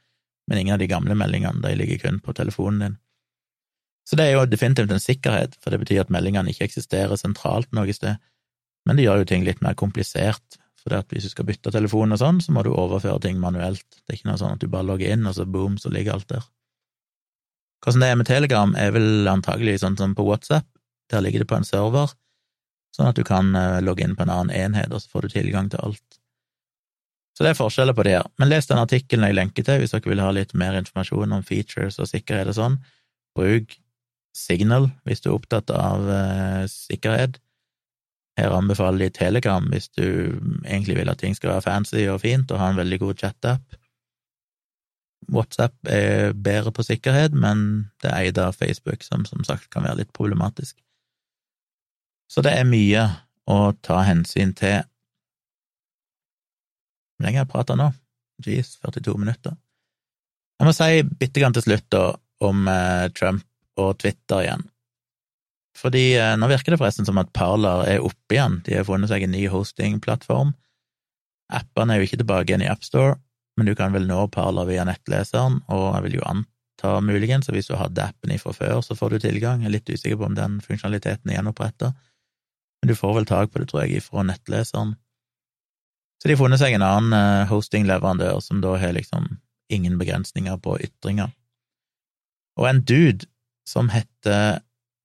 [0.48, 2.96] men ingen av de gamle meldingene, de ligger kun på telefonen din.
[4.08, 7.68] Så det er jo definitivt en sikkerhet, for det betyr at meldingene ikke eksisterer sentralt
[7.76, 8.16] noe sted,
[8.88, 11.74] men det gjør jo ting litt mer komplisert, for det at hvis du skal bytte
[11.74, 14.64] telefon og sånn, så må du overføre ting manuelt, det er ikke noe sånn at
[14.64, 16.46] du bare logger inn, og så boom, så ligger alt der.
[17.84, 20.64] Hvordan det er med Telegram, er vel antagelig sånn som på WhatsApp.
[21.12, 22.14] Der ligger det på en server,
[22.96, 25.36] sånn at du kan eh, logge inn på en annen enhet, og så får du
[25.36, 26.20] tilgang til alt.
[27.36, 28.28] Så det er forskjeller på det her.
[28.40, 31.44] Men les den artikkelen jeg lenker til hvis dere vil ha litt mer informasjon om
[31.44, 32.78] features og sikkerhet og sånn.
[33.36, 33.76] Bruk
[34.36, 37.36] Signal hvis du er opptatt av uh, sikkerhet.
[38.40, 40.06] Her anbefaler de Telegram hvis du
[40.64, 43.76] egentlig vil at ting skal være fancy og fint og ha en veldig god chat-app.
[45.32, 49.84] WhatsApp er bedre på sikkerhet, men det er eid av Facebook, som som sagt kan
[49.84, 50.76] være litt problematisk.
[52.30, 53.04] Så det er mye
[53.46, 54.82] å ta hensyn til.
[57.16, 57.90] Hvor lenge har jeg prata nå?
[58.44, 59.54] Jeez, 42 minutter.
[60.56, 62.06] Jeg må si bitte grann til slutt da,
[62.44, 63.44] om eh, Trump
[63.80, 64.64] og Twitter igjen.
[65.76, 69.12] Fordi eh, nå virker det forresten som at Parler er oppe igjen, de har funnet
[69.12, 70.54] seg en ny hostingplattform.
[71.52, 73.18] Appene er jo ikke tilbake igjen i AppStore,
[73.56, 77.54] men du kan vel nå Parler via nettleseren, og jeg vil jo anta muligens så
[77.54, 79.62] hvis du hadde appen ifra før, så får du tilgang.
[79.62, 81.92] Jeg er litt usikker på om den funksjonaliteten er gjenoppretta,
[82.82, 84.94] men du får vel tak på det, tror jeg, ifra nettleseren.
[86.22, 89.28] Så de har funnet seg en annen eh, hostingleverandør som da har liksom
[89.72, 91.32] ingen begrensninger på ytringer.
[92.56, 93.28] Og en dude
[93.68, 94.62] som heter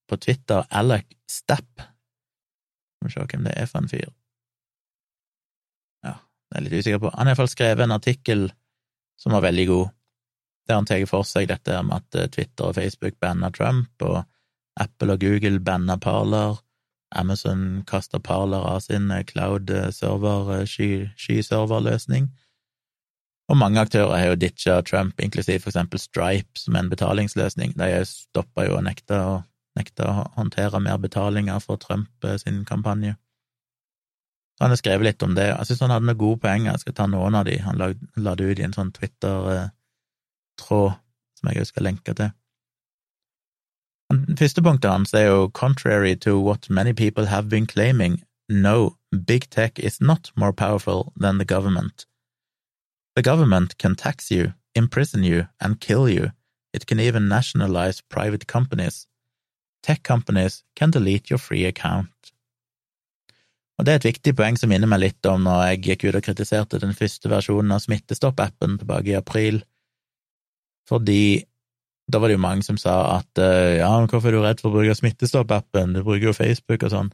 [0.07, 4.09] på Twitter Alec Stapp Skal vi se hvem det er for en fyr.
[6.05, 6.15] Ja,
[6.49, 7.11] Det er litt usikker på.
[7.15, 8.51] Han har iallfall skrevet en artikkel
[9.21, 9.93] som var veldig god,
[10.67, 14.23] der han tar for seg dette med at eh, Twitter og Facebook banna Trump, og
[14.79, 16.59] Apple og Google banna Parler,
[17.11, 22.29] Amazon kasta Parler av sin eh, cloud-server, eh, sky-serverløsning,
[23.51, 27.73] og mange aktører har jo ditcha Trump, inklusiv for eksempel Stripe, som en betalingsløsning.
[27.75, 29.43] De stoppa jo og nekta,
[29.75, 33.17] nekta å håndtere mer betalinger for Trump sin kampanje.
[34.55, 35.49] Så han har skrevet litt om det.
[35.49, 36.71] Jeg synes han hadde noen gode poenger.
[36.71, 37.57] Jeg skal ta noen av de.
[37.65, 37.91] Han la,
[38.39, 40.91] det ut i en sånn Twitter-tråd
[41.41, 42.31] som jeg skal lenke til.
[44.11, 49.49] Første punktet hans er jo contrary to what many people have been claiming, no, big
[49.49, 52.05] tech is not more powerful than the government.
[53.15, 56.31] The government can tax you, imprison you, and kill you.
[56.73, 59.07] It can even nationalize private companies.
[59.83, 62.11] Tech companies can delete your free account.
[63.77, 66.17] Og det er et viktig poeng som minner meg litt om når jeg gikk ut
[66.19, 69.63] og kritiserte den første versjonen av Smittestopp-appen tilbake i april,
[70.85, 71.47] fordi
[72.11, 74.71] da var det jo mange som sa at ja, men hvorfor er du redd for
[74.71, 77.11] å bruke Smittestopp-appen, du bruker jo Facebook og sånn.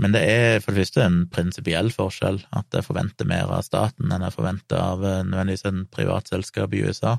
[0.00, 4.10] Men det er for det første en prinsipiell forskjell, at jeg forventer mer av staten
[4.10, 7.14] enn jeg forventer av eh, nødvendigvis en privat selskap i USA.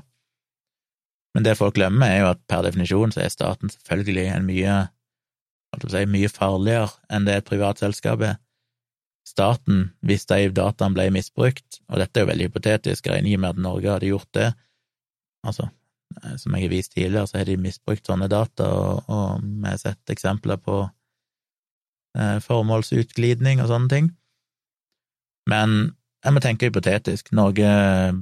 [1.34, 4.76] Men det folk glemmer, er jo at per definisjon så er staten selvfølgelig en mye
[5.88, 8.36] si, mye farligere enn det et privat selskap er.
[9.26, 13.60] Staten, hvis de dataene ble misbrukt, og dette er jo veldig hypotetisk, jeg med at
[13.60, 14.52] Norge hadde gjort det,
[15.44, 15.75] altså, Eh,
[16.40, 19.80] som jeg har vist tidligere, så har de misbrukt sånne data, og, og vi har
[19.80, 20.78] sett eksempler på
[22.18, 24.10] eh, formålsutglidning og sånne ting.
[25.50, 25.76] Men
[26.24, 27.30] jeg må tenke hypotetisk.
[27.36, 27.68] Norge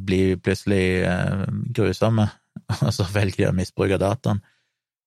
[0.07, 2.29] blir plutselig eh, grusomme,
[2.85, 4.43] og så velger de å misbruke dataen.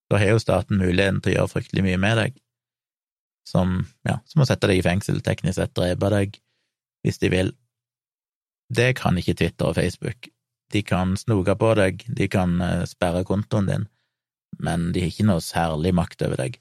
[0.07, 2.41] Da har jo staten muligheten til å gjøre fryktelig mye med deg,
[3.47, 6.39] som, ja, som å sette deg i fengsel, teknisk sett drepe deg,
[7.03, 7.53] hvis de vil.
[8.71, 10.29] Det kan ikke Twitter og Facebook.
[10.73, 13.85] De kan snoke på deg, de kan eh, sperre kontoen din,
[14.63, 16.57] men de har ikke noe særlig makt over deg.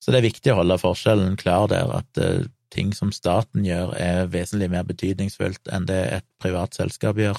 [0.00, 3.92] Så det er viktig å holde forskjellen klar der, at uh, ting som staten gjør,
[4.00, 7.36] er vesentlig mer betydningsfullt enn det et privat selskap gjør.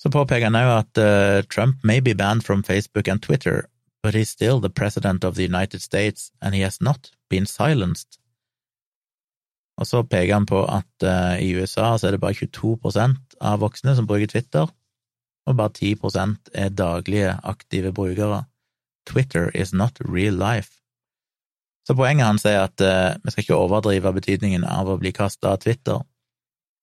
[0.00, 3.68] Så påpeker han òg at uh, Trump may be banned from Facebook and Twitter,
[4.02, 8.18] but he's still the president of the United States, and he has not been silenced.
[9.80, 13.60] Og så peker han på at uh, i USA så er det bare 22% av
[13.62, 14.70] voksne som bruker Twitter,
[15.44, 18.44] og bare 10% er daglige, aktive brukere.
[19.08, 20.80] Twitter is not real life.
[21.84, 25.52] Så poenget hans er at uh, vi skal ikke overdrive betydningen av å bli kasta
[25.52, 26.00] av Twitter,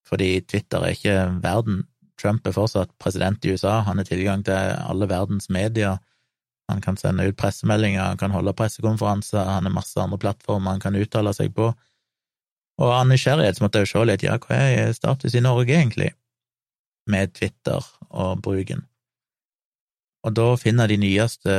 [0.06, 1.86] fordi Twitter er ikke verden.
[2.22, 5.98] Trump er fortsatt president i USA, han har tilgang til alle verdens medier,
[6.70, 10.84] han kan sende ut pressemeldinger, han kan holde pressekonferanser, han har masse andre plattformer han
[10.84, 11.72] kan uttale seg på.
[12.82, 15.76] Og av nysgjerrighet så måtte jeg jo se litt, ja, hva er status i Norge,
[15.76, 16.12] egentlig,
[17.10, 18.88] med Twitter og bruken?
[20.26, 21.54] Og da finner de nyeste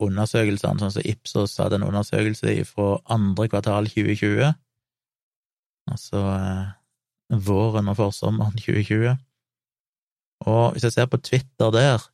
[0.00, 4.52] undersøkelsene, sånn som Ipsos hadde en undersøkelse fra andre kvartal 2020,
[5.90, 6.70] altså eh,
[7.50, 9.18] våren og forsommeren 2020.
[10.48, 12.08] Og hvis jeg ser på Twitter der,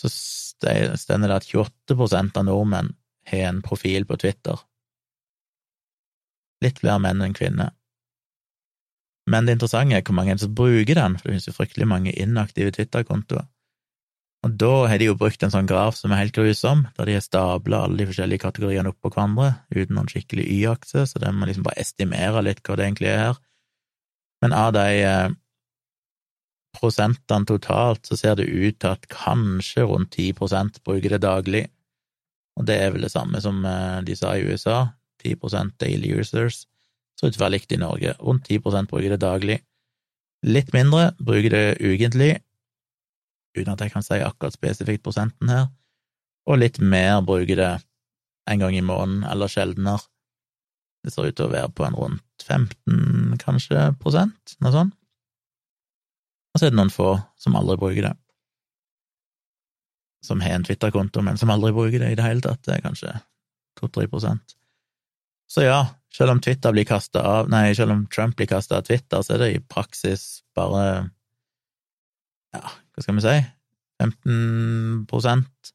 [0.00, 2.92] så stender det at 28% av nordmenn
[3.30, 4.60] har en profil på Twitter.
[6.62, 7.72] Litt flere menn enn kvinner.
[9.30, 12.12] Men det interessante er hvor mange som bruker den, for det finnes jo fryktelig mange
[12.12, 13.46] inaktive Twitter-kontoer.
[14.44, 17.14] Og da har de jo brukt en sånn graf som er helt grusom, der de
[17.16, 21.48] har stabla alle de forskjellige kategoriene oppå hverandre, uten noen skikkelig Y-akse, så det må
[21.48, 23.40] liksom bare estimere litt hva det egentlig er her.
[24.44, 25.36] Men av de eh,
[26.76, 31.64] prosentene totalt, så ser det ut til at kanskje rundt 10% bruker det daglig,
[32.60, 34.82] og det er vel det samme som eh, de sa i USA,
[35.24, 36.64] 10% daily users.
[37.18, 38.14] Så ut til likt i Norge.
[38.20, 39.60] Rundt 10% bruker det daglig.
[40.44, 42.34] Litt mindre bruker det ukentlig,
[43.56, 45.68] uten at jeg kan si akkurat spesifikt prosenten her,
[46.44, 47.70] og litt mer bruker det
[48.50, 50.04] en gang i måneden eller sjeldnere.
[51.04, 54.96] Det ser ut til å være på en rundt 15, kanskje, prosent, noe sånt.
[56.54, 58.12] Og så er det noen få som aldri bruker det.
[60.24, 62.62] Som har en Twitter-konto, men som aldri bruker det i det hele tatt.
[62.64, 63.16] Det er kanskje
[63.80, 64.56] to-tre prosent.
[65.54, 68.88] Så ja, selv om Twitter blir kasta av Nei, selv om Trump blir kasta av
[68.88, 70.84] Twitter, så er det i praksis bare
[72.54, 73.36] ja, hva skal vi si,
[74.02, 75.72] 15%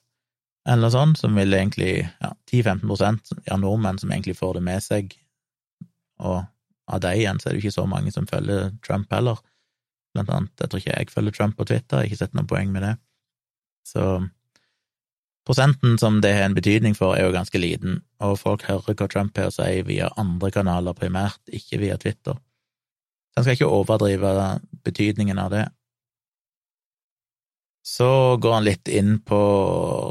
[0.70, 5.16] eller sånn, som vil egentlig ja, 10-15 av nordmenn som egentlig får det med seg,
[6.20, 6.44] og
[6.90, 9.40] av de igjen så er det jo ikke så mange som følger Trump heller.
[10.16, 12.50] Blant annet, jeg tror ikke jeg følger Trump på Twitter, jeg har ikke sett noe
[12.50, 12.96] poeng med det.
[13.88, 14.06] Så
[15.50, 19.08] prosenten som det har en betydning for, er jo ganske liten, og folk hører hva
[19.10, 22.38] Trump har å si via andre kanaler primært, ikke via Twitter.
[23.34, 24.34] Så en skal ikke overdrive
[24.86, 25.64] betydningen av det.
[27.82, 29.40] Så går han litt inn på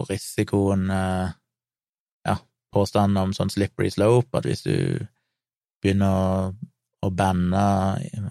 [0.08, 1.28] risikoen eh,
[2.26, 2.34] Ja,
[2.74, 4.74] påstanden om sånn slippery slope, at hvis du
[5.84, 6.50] begynner å,
[7.08, 7.62] å banne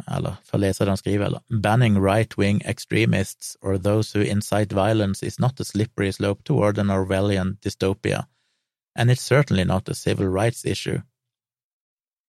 [0.07, 4.73] Eller for å lese det han skriver, eller Banning right-wing extremists or those who incite
[4.73, 8.25] violence is not a slippery slope toward an Orwellian dystopia,
[8.95, 11.01] and it's certainly not a civil rights issue.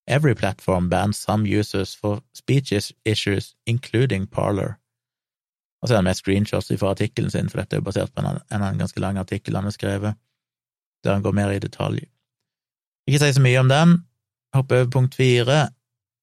[0.07, 2.73] Every platform bans some users for speech
[3.05, 4.79] issues, including Parler.
[5.81, 8.25] Og så er det med screenshots fra artikkelen sin, for dette er jo basert på
[8.25, 10.17] en, en ganske lang artikkel han har skrevet,
[11.03, 12.03] der han går mer i detalj.
[13.07, 13.99] Ikke si så mye om den,
[14.53, 15.69] Hopp over punkt fire,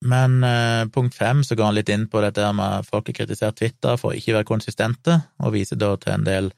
[0.05, 3.17] men eh, punkt fem så går han litt inn på dette med at folk har
[3.23, 6.51] kritisert Twitter for å ikke være konsistente, og viser da til en del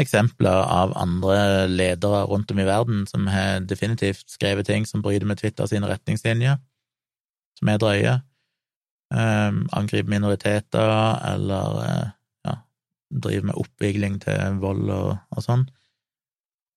[0.00, 5.26] eksempler av andre ledere rundt om i verden som har definitivt skrevet ting som bryter
[5.26, 6.58] med Twitter sine retningslinjer,
[7.58, 8.14] som er drøye
[9.14, 10.94] eh, angriper minoriteter
[11.34, 12.08] eller eh,
[12.48, 12.56] ja,
[13.10, 15.66] driver med oppvigling til vold og, og, sånn.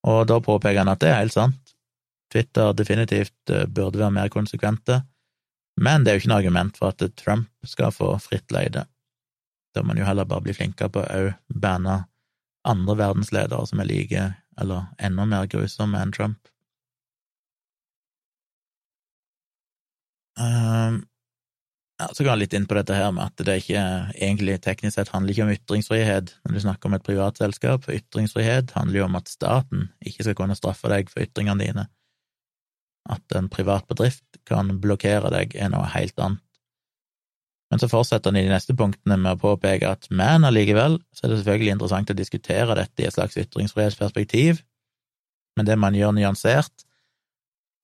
[0.08, 1.76] Og da påpeker han at det er helt sant.
[2.34, 5.02] Twitter definitivt eh, burde være mer konsekvente,
[5.78, 8.88] men det er jo ikke noe argument for at Trump skal få fritt leide.
[9.76, 12.00] Da må man jo heller bare bli flinkere på å banne
[12.68, 14.24] andre verdensledere som er like,
[14.58, 16.50] eller enda mer grusomme enn Trump.
[20.38, 21.04] Um,
[21.98, 25.00] ja, så går han litt inn på dette her med at det ikke egentlig teknisk
[25.00, 29.08] sett handler ikke om ytringsfrihet når du snakker om et privat selskap, ytringsfrihet handler jo
[29.08, 31.88] om at staten ikke skal kunne straffe deg for ytringene dine.
[33.12, 36.44] At en privat bedrift kan blokkere deg, er noe helt annet.
[37.68, 41.26] Men så fortsetter han i de neste punktene med å påpeke at men allikevel så
[41.26, 44.62] er det selvfølgelig interessant å diskutere dette i et slags ytringsfrihetsperspektiv,
[45.60, 46.88] men det man gjør nyansert,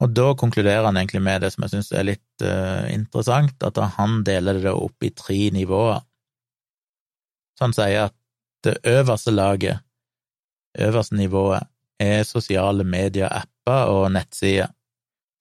[0.04, 3.80] og da konkluderer han egentlig med det som jeg syns er litt uh, interessant, at
[3.98, 6.02] han deler det opp i tre nivåer.
[7.56, 8.16] Så han sier at
[8.66, 9.84] det øverste laget,
[10.80, 11.70] øverste nivået,
[12.02, 14.72] er sosiale medier, apper og nettsider,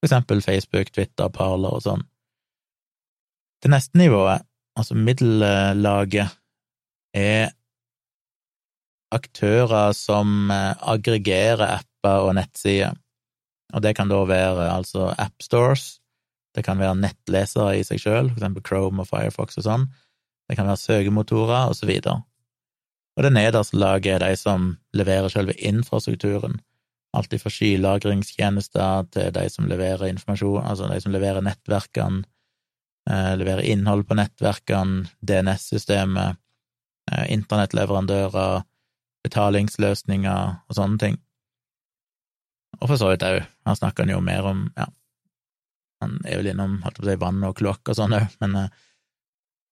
[0.03, 2.03] for eksempel Facebook, Twitter, Parler og sånn.
[3.62, 4.42] Det neste nivået,
[4.74, 6.38] altså middellaget,
[7.14, 7.53] er
[9.12, 12.96] aktører som eh, aggregerer apper og nettsider
[13.72, 15.98] og det kan da være altså appstores,
[16.53, 19.86] det kan være nettlesere i seg sjøl, for eksempel Chrome og Firefox og sånn,
[20.48, 22.20] det kan være søkemotorer, og så videre.
[23.16, 26.61] Og det nederste laget er de som leverer selve infrastrukturen,
[27.12, 32.22] alt fra skylagringstjenester til de som leverer informasjon, altså de som leverer nettverkene,
[33.10, 36.38] eh, leverer innhold på nettverkene, DNS-systemet,
[37.12, 38.64] eh, internettleverandører,
[39.22, 41.20] betalingsløsninger og sånne ting.
[42.80, 44.88] Og for så vidt òg, her snakker han jo mer om, ja,
[46.02, 48.64] han er vel innom holdt på å si, vann og kloakk og sånn òg, men
[48.64, 48.80] eh,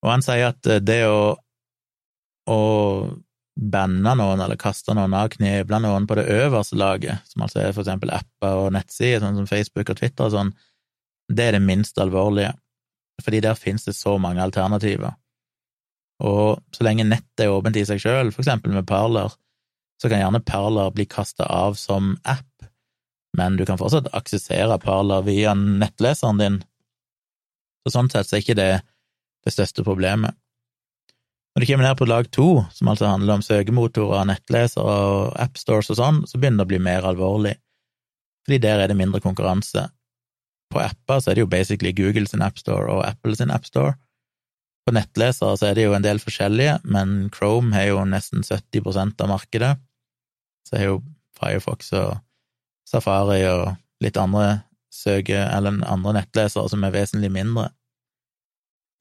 [0.00, 1.36] Og han sier at eh, det å,
[2.48, 2.60] å
[3.56, 7.72] banne noen eller kaste noen av kneble noen på det øverste laget, som altså er
[7.74, 10.52] for eksempel apper og nettsider, sånn som Facebook og Twitter og sånn,
[11.30, 12.54] det er det minst alvorlige,
[13.22, 15.16] fordi der finnes det så mange alternativer.
[16.24, 19.32] Og så lenge nettet er åpent i seg sjøl, for eksempel med Parler,
[20.00, 22.46] så kan gjerne Parler bli kasta av som app
[23.36, 26.58] men du kan fortsatt aksessere Parler via nettleseren din,
[27.84, 28.70] så sånn sett så er ikke det
[29.46, 30.36] det største problemet.
[31.50, 35.90] Når du kommer ned på lag to, som altså handler om søkemotorer, nettlesere og appstores
[35.90, 37.56] og sånn, så begynner det å bli mer alvorlig,
[38.46, 39.88] fordi der er det mindre konkurranse.
[40.70, 43.96] På apper så er det jo basically Google sin appstore og Apple sin appstore.
[44.86, 49.20] På nettlesere så er det jo en del forskjellige, men Chrome har jo nesten 70%
[49.20, 49.74] av markedet,
[50.68, 51.00] så er jo
[51.40, 52.20] Firefox og
[52.88, 53.74] Safari og
[54.04, 54.62] litt andre
[54.94, 57.68] søke, eller andre nettlesere som er vesentlig mindre.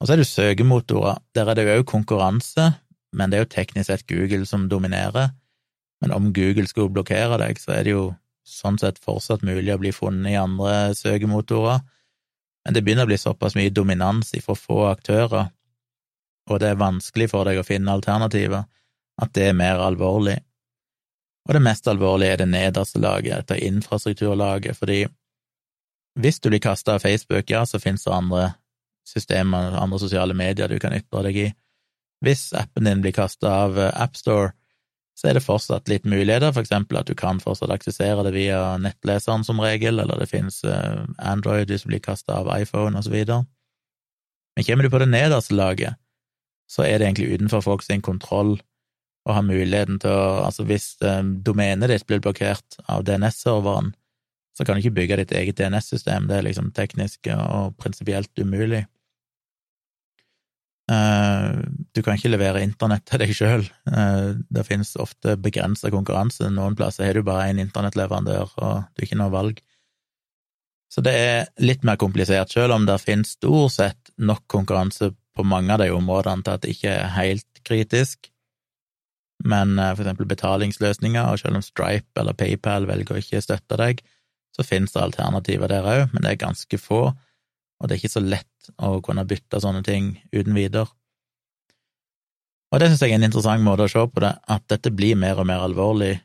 [0.00, 1.20] Og så er det søkemotorer.
[1.36, 2.70] Der er det jo òg konkurranse,
[3.12, 5.34] men det er jo teknisk sett Google som dominerer.
[6.00, 8.04] Men om Google skulle blokkere deg, så er det jo
[8.46, 11.82] sånn sett fortsatt mulig å bli funnet i andre søkemotorer.
[12.64, 15.50] Men det begynner å bli såpass mye dominans i for få aktører,
[16.50, 18.64] og det er vanskelig for deg å finne alternativer,
[19.20, 20.38] at det er mer alvorlig.
[21.48, 25.04] Og det mest alvorlige er det nederste laget, dette infrastrukturlaget, fordi
[26.20, 28.50] hvis du blir kasta av Facebook, ja, så finnes det andre
[29.10, 31.50] systemer, andre sosiale medier du kan ytre deg i.
[32.24, 34.52] Hvis appen din blir kasta av eh, AppStore,
[35.20, 38.78] så er det fortsatt litt muligheter, for eksempel at du kan fortsatt aksessere det via
[38.80, 43.04] nettleseren som regel, eller det finnes eh, Android hvis du blir kasta av iPhone, og
[43.04, 43.44] så videre.
[44.56, 46.00] Men kommer du på det nederste laget,
[46.70, 48.56] så er det egentlig utenfor folk sin kontroll
[49.28, 53.92] å ha muligheten til å Altså, hvis eh, domenet ditt blir blokkert av DNS-serveren,
[54.56, 56.28] så kan du ikke bygge ditt eget DNS-system.
[56.28, 58.84] Det er liksom teknisk og prinsipielt umulig.
[60.90, 61.62] Uh,
[61.94, 63.66] du kan ikke levere internett til deg sjøl.
[63.86, 66.48] Uh, det finnes ofte begrensa konkurranse.
[66.50, 69.62] Noen plasser har du bare én internettleverandør, og du har ikke noe valg.
[70.90, 75.46] Så det er litt mer komplisert, sjøl om det finnes stort sett nok konkurranse på
[75.46, 78.30] mange av de områdene til at det ikke er helt kritisk
[79.44, 83.78] men eh, for eksempel betalingsløsninger, og selv om Stripe eller PayPal velger å ikke støtte
[83.80, 84.02] deg,
[84.56, 88.16] så finnes det alternativer der òg, men det er ganske få, og det er ikke
[88.18, 90.88] så lett å kunne bytte sånne ting uten videre.
[92.70, 95.18] Og det synes jeg er en interessant måte å se på det, at dette blir
[95.18, 96.20] mer og mer alvorlig.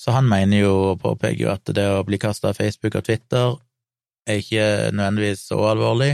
[0.00, 3.06] Så han mener jo, og påpeker jo, at det å bli kasta av Facebook og
[3.06, 3.56] Twitter
[4.28, 6.12] er ikke nødvendigvis så alvorlig,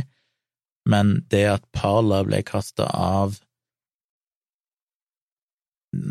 [0.88, 3.40] men det at Parla ble kasta av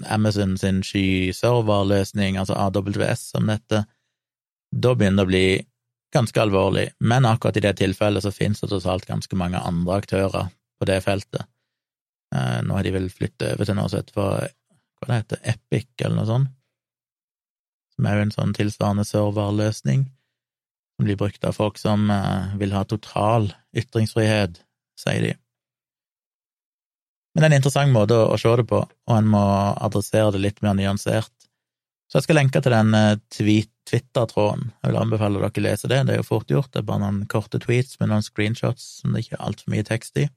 [0.09, 3.85] Amazon sin skyserverløsning, altså AWS som dette,
[4.73, 5.47] da begynner det å bli
[6.13, 10.51] ganske alvorlig, men akkurat i det tilfellet så finnes det totalt ganske mange andre aktører
[10.79, 11.47] på det feltet.
[12.35, 14.51] Eh, nå har de vel flyttet over til noe heter for,
[14.99, 16.53] hva det heter, Epic, eller noe sånt,
[17.95, 20.05] som er jo en sånn tilsvarende serverløsning,
[20.97, 24.61] som blir brukt av folk som eh, vil ha total ytringsfrihet,
[24.97, 25.33] sier de.
[27.33, 29.43] Men det er en interessant måte å se det på, og en må
[29.85, 31.36] adressere det litt mer nyansert.
[32.07, 34.69] Så jeg skal lenke til den uh, Twitter-tråden.
[34.79, 37.03] Jeg vil anbefale dere å lese det, det er jo fort gjort, det er bare
[37.03, 40.27] noen korte tweets med noen screenshots som det ikke er altfor mye tekst i.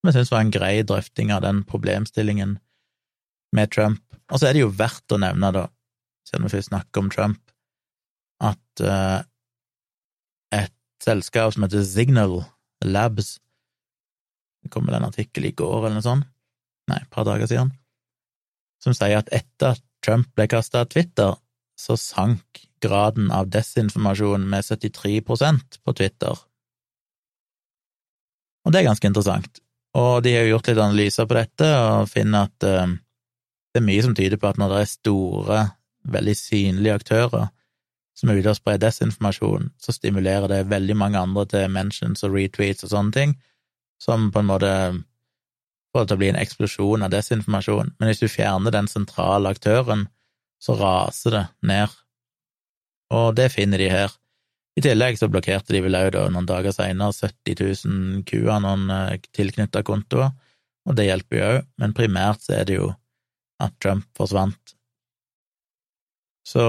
[0.00, 2.58] som jeg syns var en grei drøfting av den problemstillingen
[3.56, 4.02] med Trump.
[4.32, 5.66] Og så er det jo verdt å nevne, da,
[6.28, 7.40] siden vi først snakker om Trump,
[8.42, 9.22] at uh,
[10.52, 10.74] et
[11.04, 12.40] selskap som heter Signal
[12.82, 13.36] Labs
[14.62, 16.26] Det kom vel en artikkel i går eller noe sånt,
[16.90, 17.72] nei, et par dager siden,
[18.82, 21.36] som sier at etter at Trump ble kasta av Twitter,
[21.78, 26.40] så sank graden av desinformasjon med 73% på Twitter.
[28.62, 29.62] Og det er ganske interessant.
[29.98, 32.94] Og de har jo gjort litt analyser på dette, og finner at uh,
[33.72, 35.64] det er mye som tyder på at når det er store,
[36.12, 37.50] veldig synlige aktører
[38.18, 42.34] som er ute og sprer desinformasjon, så stimulerer det veldig mange andre til mentions og
[42.36, 43.34] retweets og sånne ting,
[44.02, 44.72] som på en måte
[45.92, 47.94] får det blir en eksplosjon av desinformasjon.
[47.98, 50.06] Men hvis du fjerner den sentrale aktøren,
[50.62, 51.94] så raser det ned.
[53.12, 54.14] Og det finner de her.
[54.78, 59.82] I tillegg så blokkerte de vel òg noen dager seinere 70 000 QAnon noen tilknytta
[59.84, 60.32] kontoer,
[60.88, 62.88] og det hjelper jo òg, men primært så er det jo
[63.62, 64.74] at Trump forsvant.
[66.48, 66.64] Så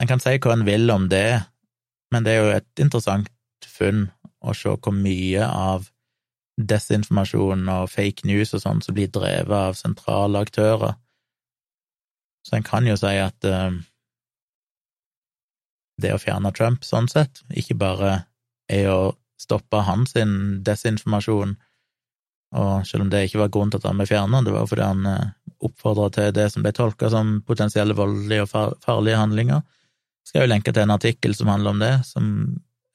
[0.00, 1.38] en kan si hva en vil om det,
[2.10, 3.30] men det er jo et interessant
[3.68, 4.08] funn
[4.40, 5.86] å se hvor mye av
[6.68, 10.96] desinformasjon og fake news og sånn som blir drevet av sentrale aktører.
[12.46, 13.72] Så en kan jo si at uh,
[16.00, 18.12] det å fjerne Trump sånn sett, ikke bare
[18.70, 19.00] er å
[19.40, 21.56] stoppe hans desinformasjon,
[22.60, 24.82] og selv om det ikke var grunnen til at han ble fjernet, det var fordi
[24.82, 25.28] han eh,
[25.62, 29.62] oppfordra til det som ble tolka som potensielle voldelige og farlige handlinger,
[30.26, 32.32] skal jeg jo lenke til en artikkel som handler om det, som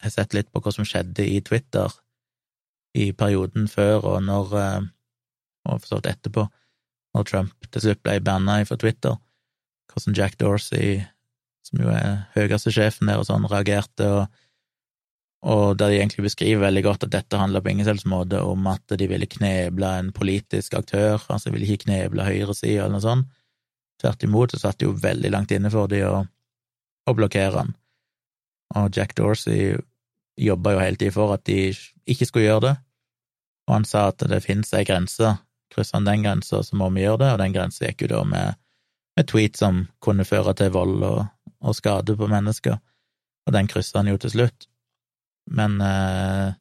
[0.04, 1.94] har sett litt på hva som skjedde i Twitter
[2.96, 4.88] i perioden før og når, uh,
[5.68, 6.48] og for så vidt etterpå,
[7.16, 9.16] når Trump til slutt ble banna fra Twitter
[9.96, 11.00] hvordan Jack Dorsey,
[11.66, 14.42] som jo er høyeste sjefen der, og sånn, reagerte, og,
[15.46, 18.68] og der de egentlig beskriver veldig godt at dette handler på ingen selvs måte om
[18.72, 23.06] at de ville kneble en politisk aktør, altså de ville ikke kneble høyresida eller noe
[23.06, 23.32] sånt.
[24.02, 26.16] Tvert imot så satt de jo veldig langt inne for de å,
[27.08, 27.76] å blokkere han.
[28.76, 29.78] Og Jack Dorsey
[30.36, 31.70] jobba jo hele tida for at de
[32.12, 32.74] ikke skulle gjøre det,
[33.66, 35.36] og han sa at det finnes ei grense,
[35.74, 38.22] krysser han den grensa, så må vi gjøre det, og den grensa gikk jo da
[38.30, 38.62] med
[39.16, 41.24] med tweet som kunne føre til vold og,
[41.64, 42.78] og skade på mennesker,
[43.46, 44.68] og den kryssa han jo til slutt.
[45.56, 46.56] Men, eh,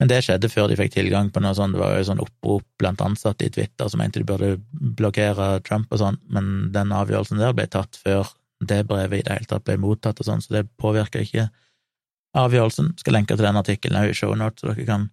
[0.00, 2.66] men det skjedde før de fikk tilgang på noe sånt, det var jo sånn opprop
[2.80, 7.40] blant ansatte i Twitter som mente de burde blokkere Trump og sånn, men den avgjørelsen
[7.40, 8.28] der ble tatt før
[8.60, 11.48] det brevet i det hele tatt ble mottatt og sånn, så det påvirker ikke
[12.36, 12.92] avgjørelsen.
[13.00, 15.08] Skal lenke til den artikkelen i shownote, så dere kan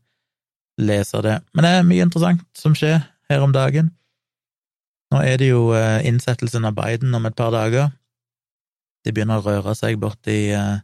[0.77, 1.37] lese det.
[1.53, 2.99] Men det er mye interessant som skjer
[3.29, 3.91] her om dagen.
[5.13, 7.89] Nå er det jo eh, innsettelsen av Biden om et par dager.
[9.05, 10.79] De begynner å røre seg borti eh,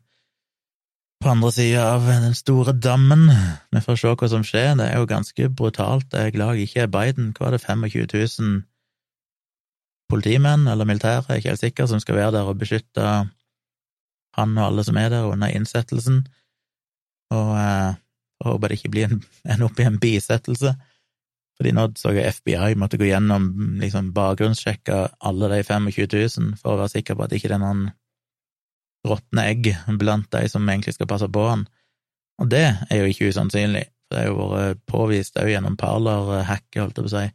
[1.24, 3.28] på andre sida av den store dammen.
[3.72, 4.76] Vi får se hva som skjer.
[4.80, 6.12] Det er jo ganske brutalt.
[6.12, 7.34] Jeg er glad jeg ikke er Biden.
[7.36, 8.62] Hva er det, 25 000
[10.14, 13.06] politimenn eller militære, jeg er ikke helt sikker, som skal være der og beskytte
[14.38, 16.24] han og alle som er der under innsettelsen.
[17.34, 17.96] Og eh,
[18.44, 19.22] jeg håper det ikke blir en,
[19.56, 20.74] en opp i en bisettelse.
[21.58, 23.50] Fordi nå så jeg FBI måtte gå gjennom,
[23.82, 26.08] liksom bakgrunnssjekke alle de 25
[26.42, 27.86] 000 for å være sikker på at ikke det er noen
[29.08, 29.70] råtne egg
[30.00, 31.68] blant de som egentlig skal passe på han.
[32.42, 36.82] Og det er jo ikke usannsynlig, for det er jo vært påvist òg gjennom parler-hacket,
[36.82, 37.26] holdt jeg på å si,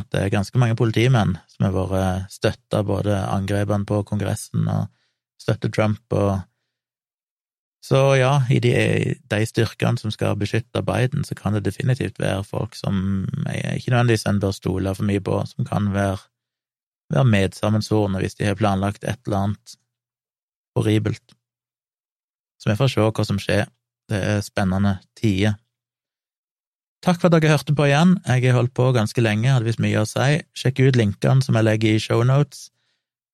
[0.00, 4.90] at det er ganske mange politimenn som har vært støtta både angrepene på Kongressen og
[5.40, 6.36] støtter Trump og
[7.80, 8.72] så ja, i de,
[9.32, 14.26] de, styrkene som skal beskytte Biden, så kan det definitivt være folk som ikke nødvendigvis
[14.28, 16.18] en bør stole for mye på, som kan være,
[17.14, 19.76] være medsammensvorne hvis de har planlagt et eller annet
[20.76, 21.36] horribelt.
[22.60, 23.64] Så vi får se hva som skjer.
[24.10, 25.56] Det er spennende tider.
[27.00, 28.18] Takk for at dere hørte på igjen.
[28.26, 30.42] Jeg har holdt på ganske lenge, hadde visst mye å si.
[30.52, 32.68] Sjekk ut linkene som jeg legger i shownotes.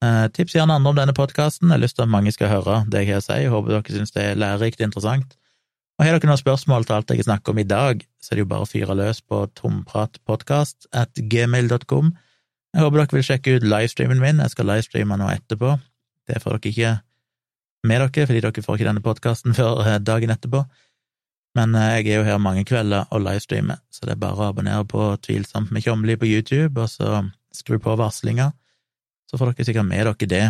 [0.07, 1.70] Eh, tips gjerne andre om denne podkasten.
[1.70, 3.38] Jeg har lyst til at mange skal høre det jeg har å si.
[3.42, 5.36] Jeg håper dere syns det er lærerikt og interessant.
[5.96, 8.44] Og har dere noen spørsmål til alt jeg snakker om i dag, så er det
[8.44, 12.11] jo bare å fyre løs på tompratpodkast at gmail.com.
[12.76, 14.42] Jeg håper dere vil sjekke ut livestreamen min.
[14.44, 15.78] Jeg skal livestreame nå etterpå.
[16.28, 16.92] Det får dere ikke
[17.88, 20.66] med dere, fordi dere får ikke denne podkasten før eh, dagen etterpå.
[21.57, 24.52] Men eh, jeg er jo her mange kvelder og livestreamer, så det er bare å
[24.52, 27.24] abonnere på Tvilsomt med Tjomli på YouTube, og så
[27.57, 28.52] skru på varslinger
[29.27, 30.47] så får dere sikkert med dere det.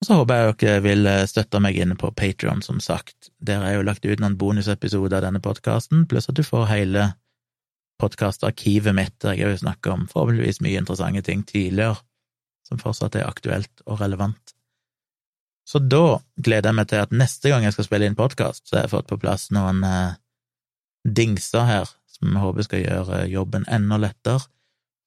[0.00, 3.30] Og så håper jeg dere vil eh, støtte meg inne på Patrion, som sagt.
[3.38, 6.66] Der har jeg jo lagt ut noen bonusepisoder av denne podkasten, pluss at du får
[6.68, 7.12] hele
[8.02, 12.00] podkastarkivet mitt, der jeg har snakket om forhåpentligvis mye interessante ting tidligere,
[12.66, 14.54] som fortsatt er aktuelt og relevant.
[15.64, 18.76] Så da gleder jeg meg til at neste gang jeg skal spille inn podkast, så
[18.76, 20.18] har jeg fått på plass noen eh,
[21.04, 24.44] dingser her som jeg håper skal gjøre jobben enda lettere.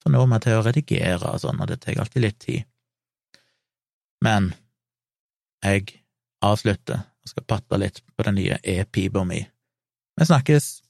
[0.04, 2.68] For nå må jeg til å redigere og sånn, og det tar alltid litt tid.
[4.24, 4.52] Men
[5.66, 6.02] jeg
[6.46, 9.42] avslutter og skal patte litt på den nye e-pipa mi.
[10.18, 10.87] Vi snakkes!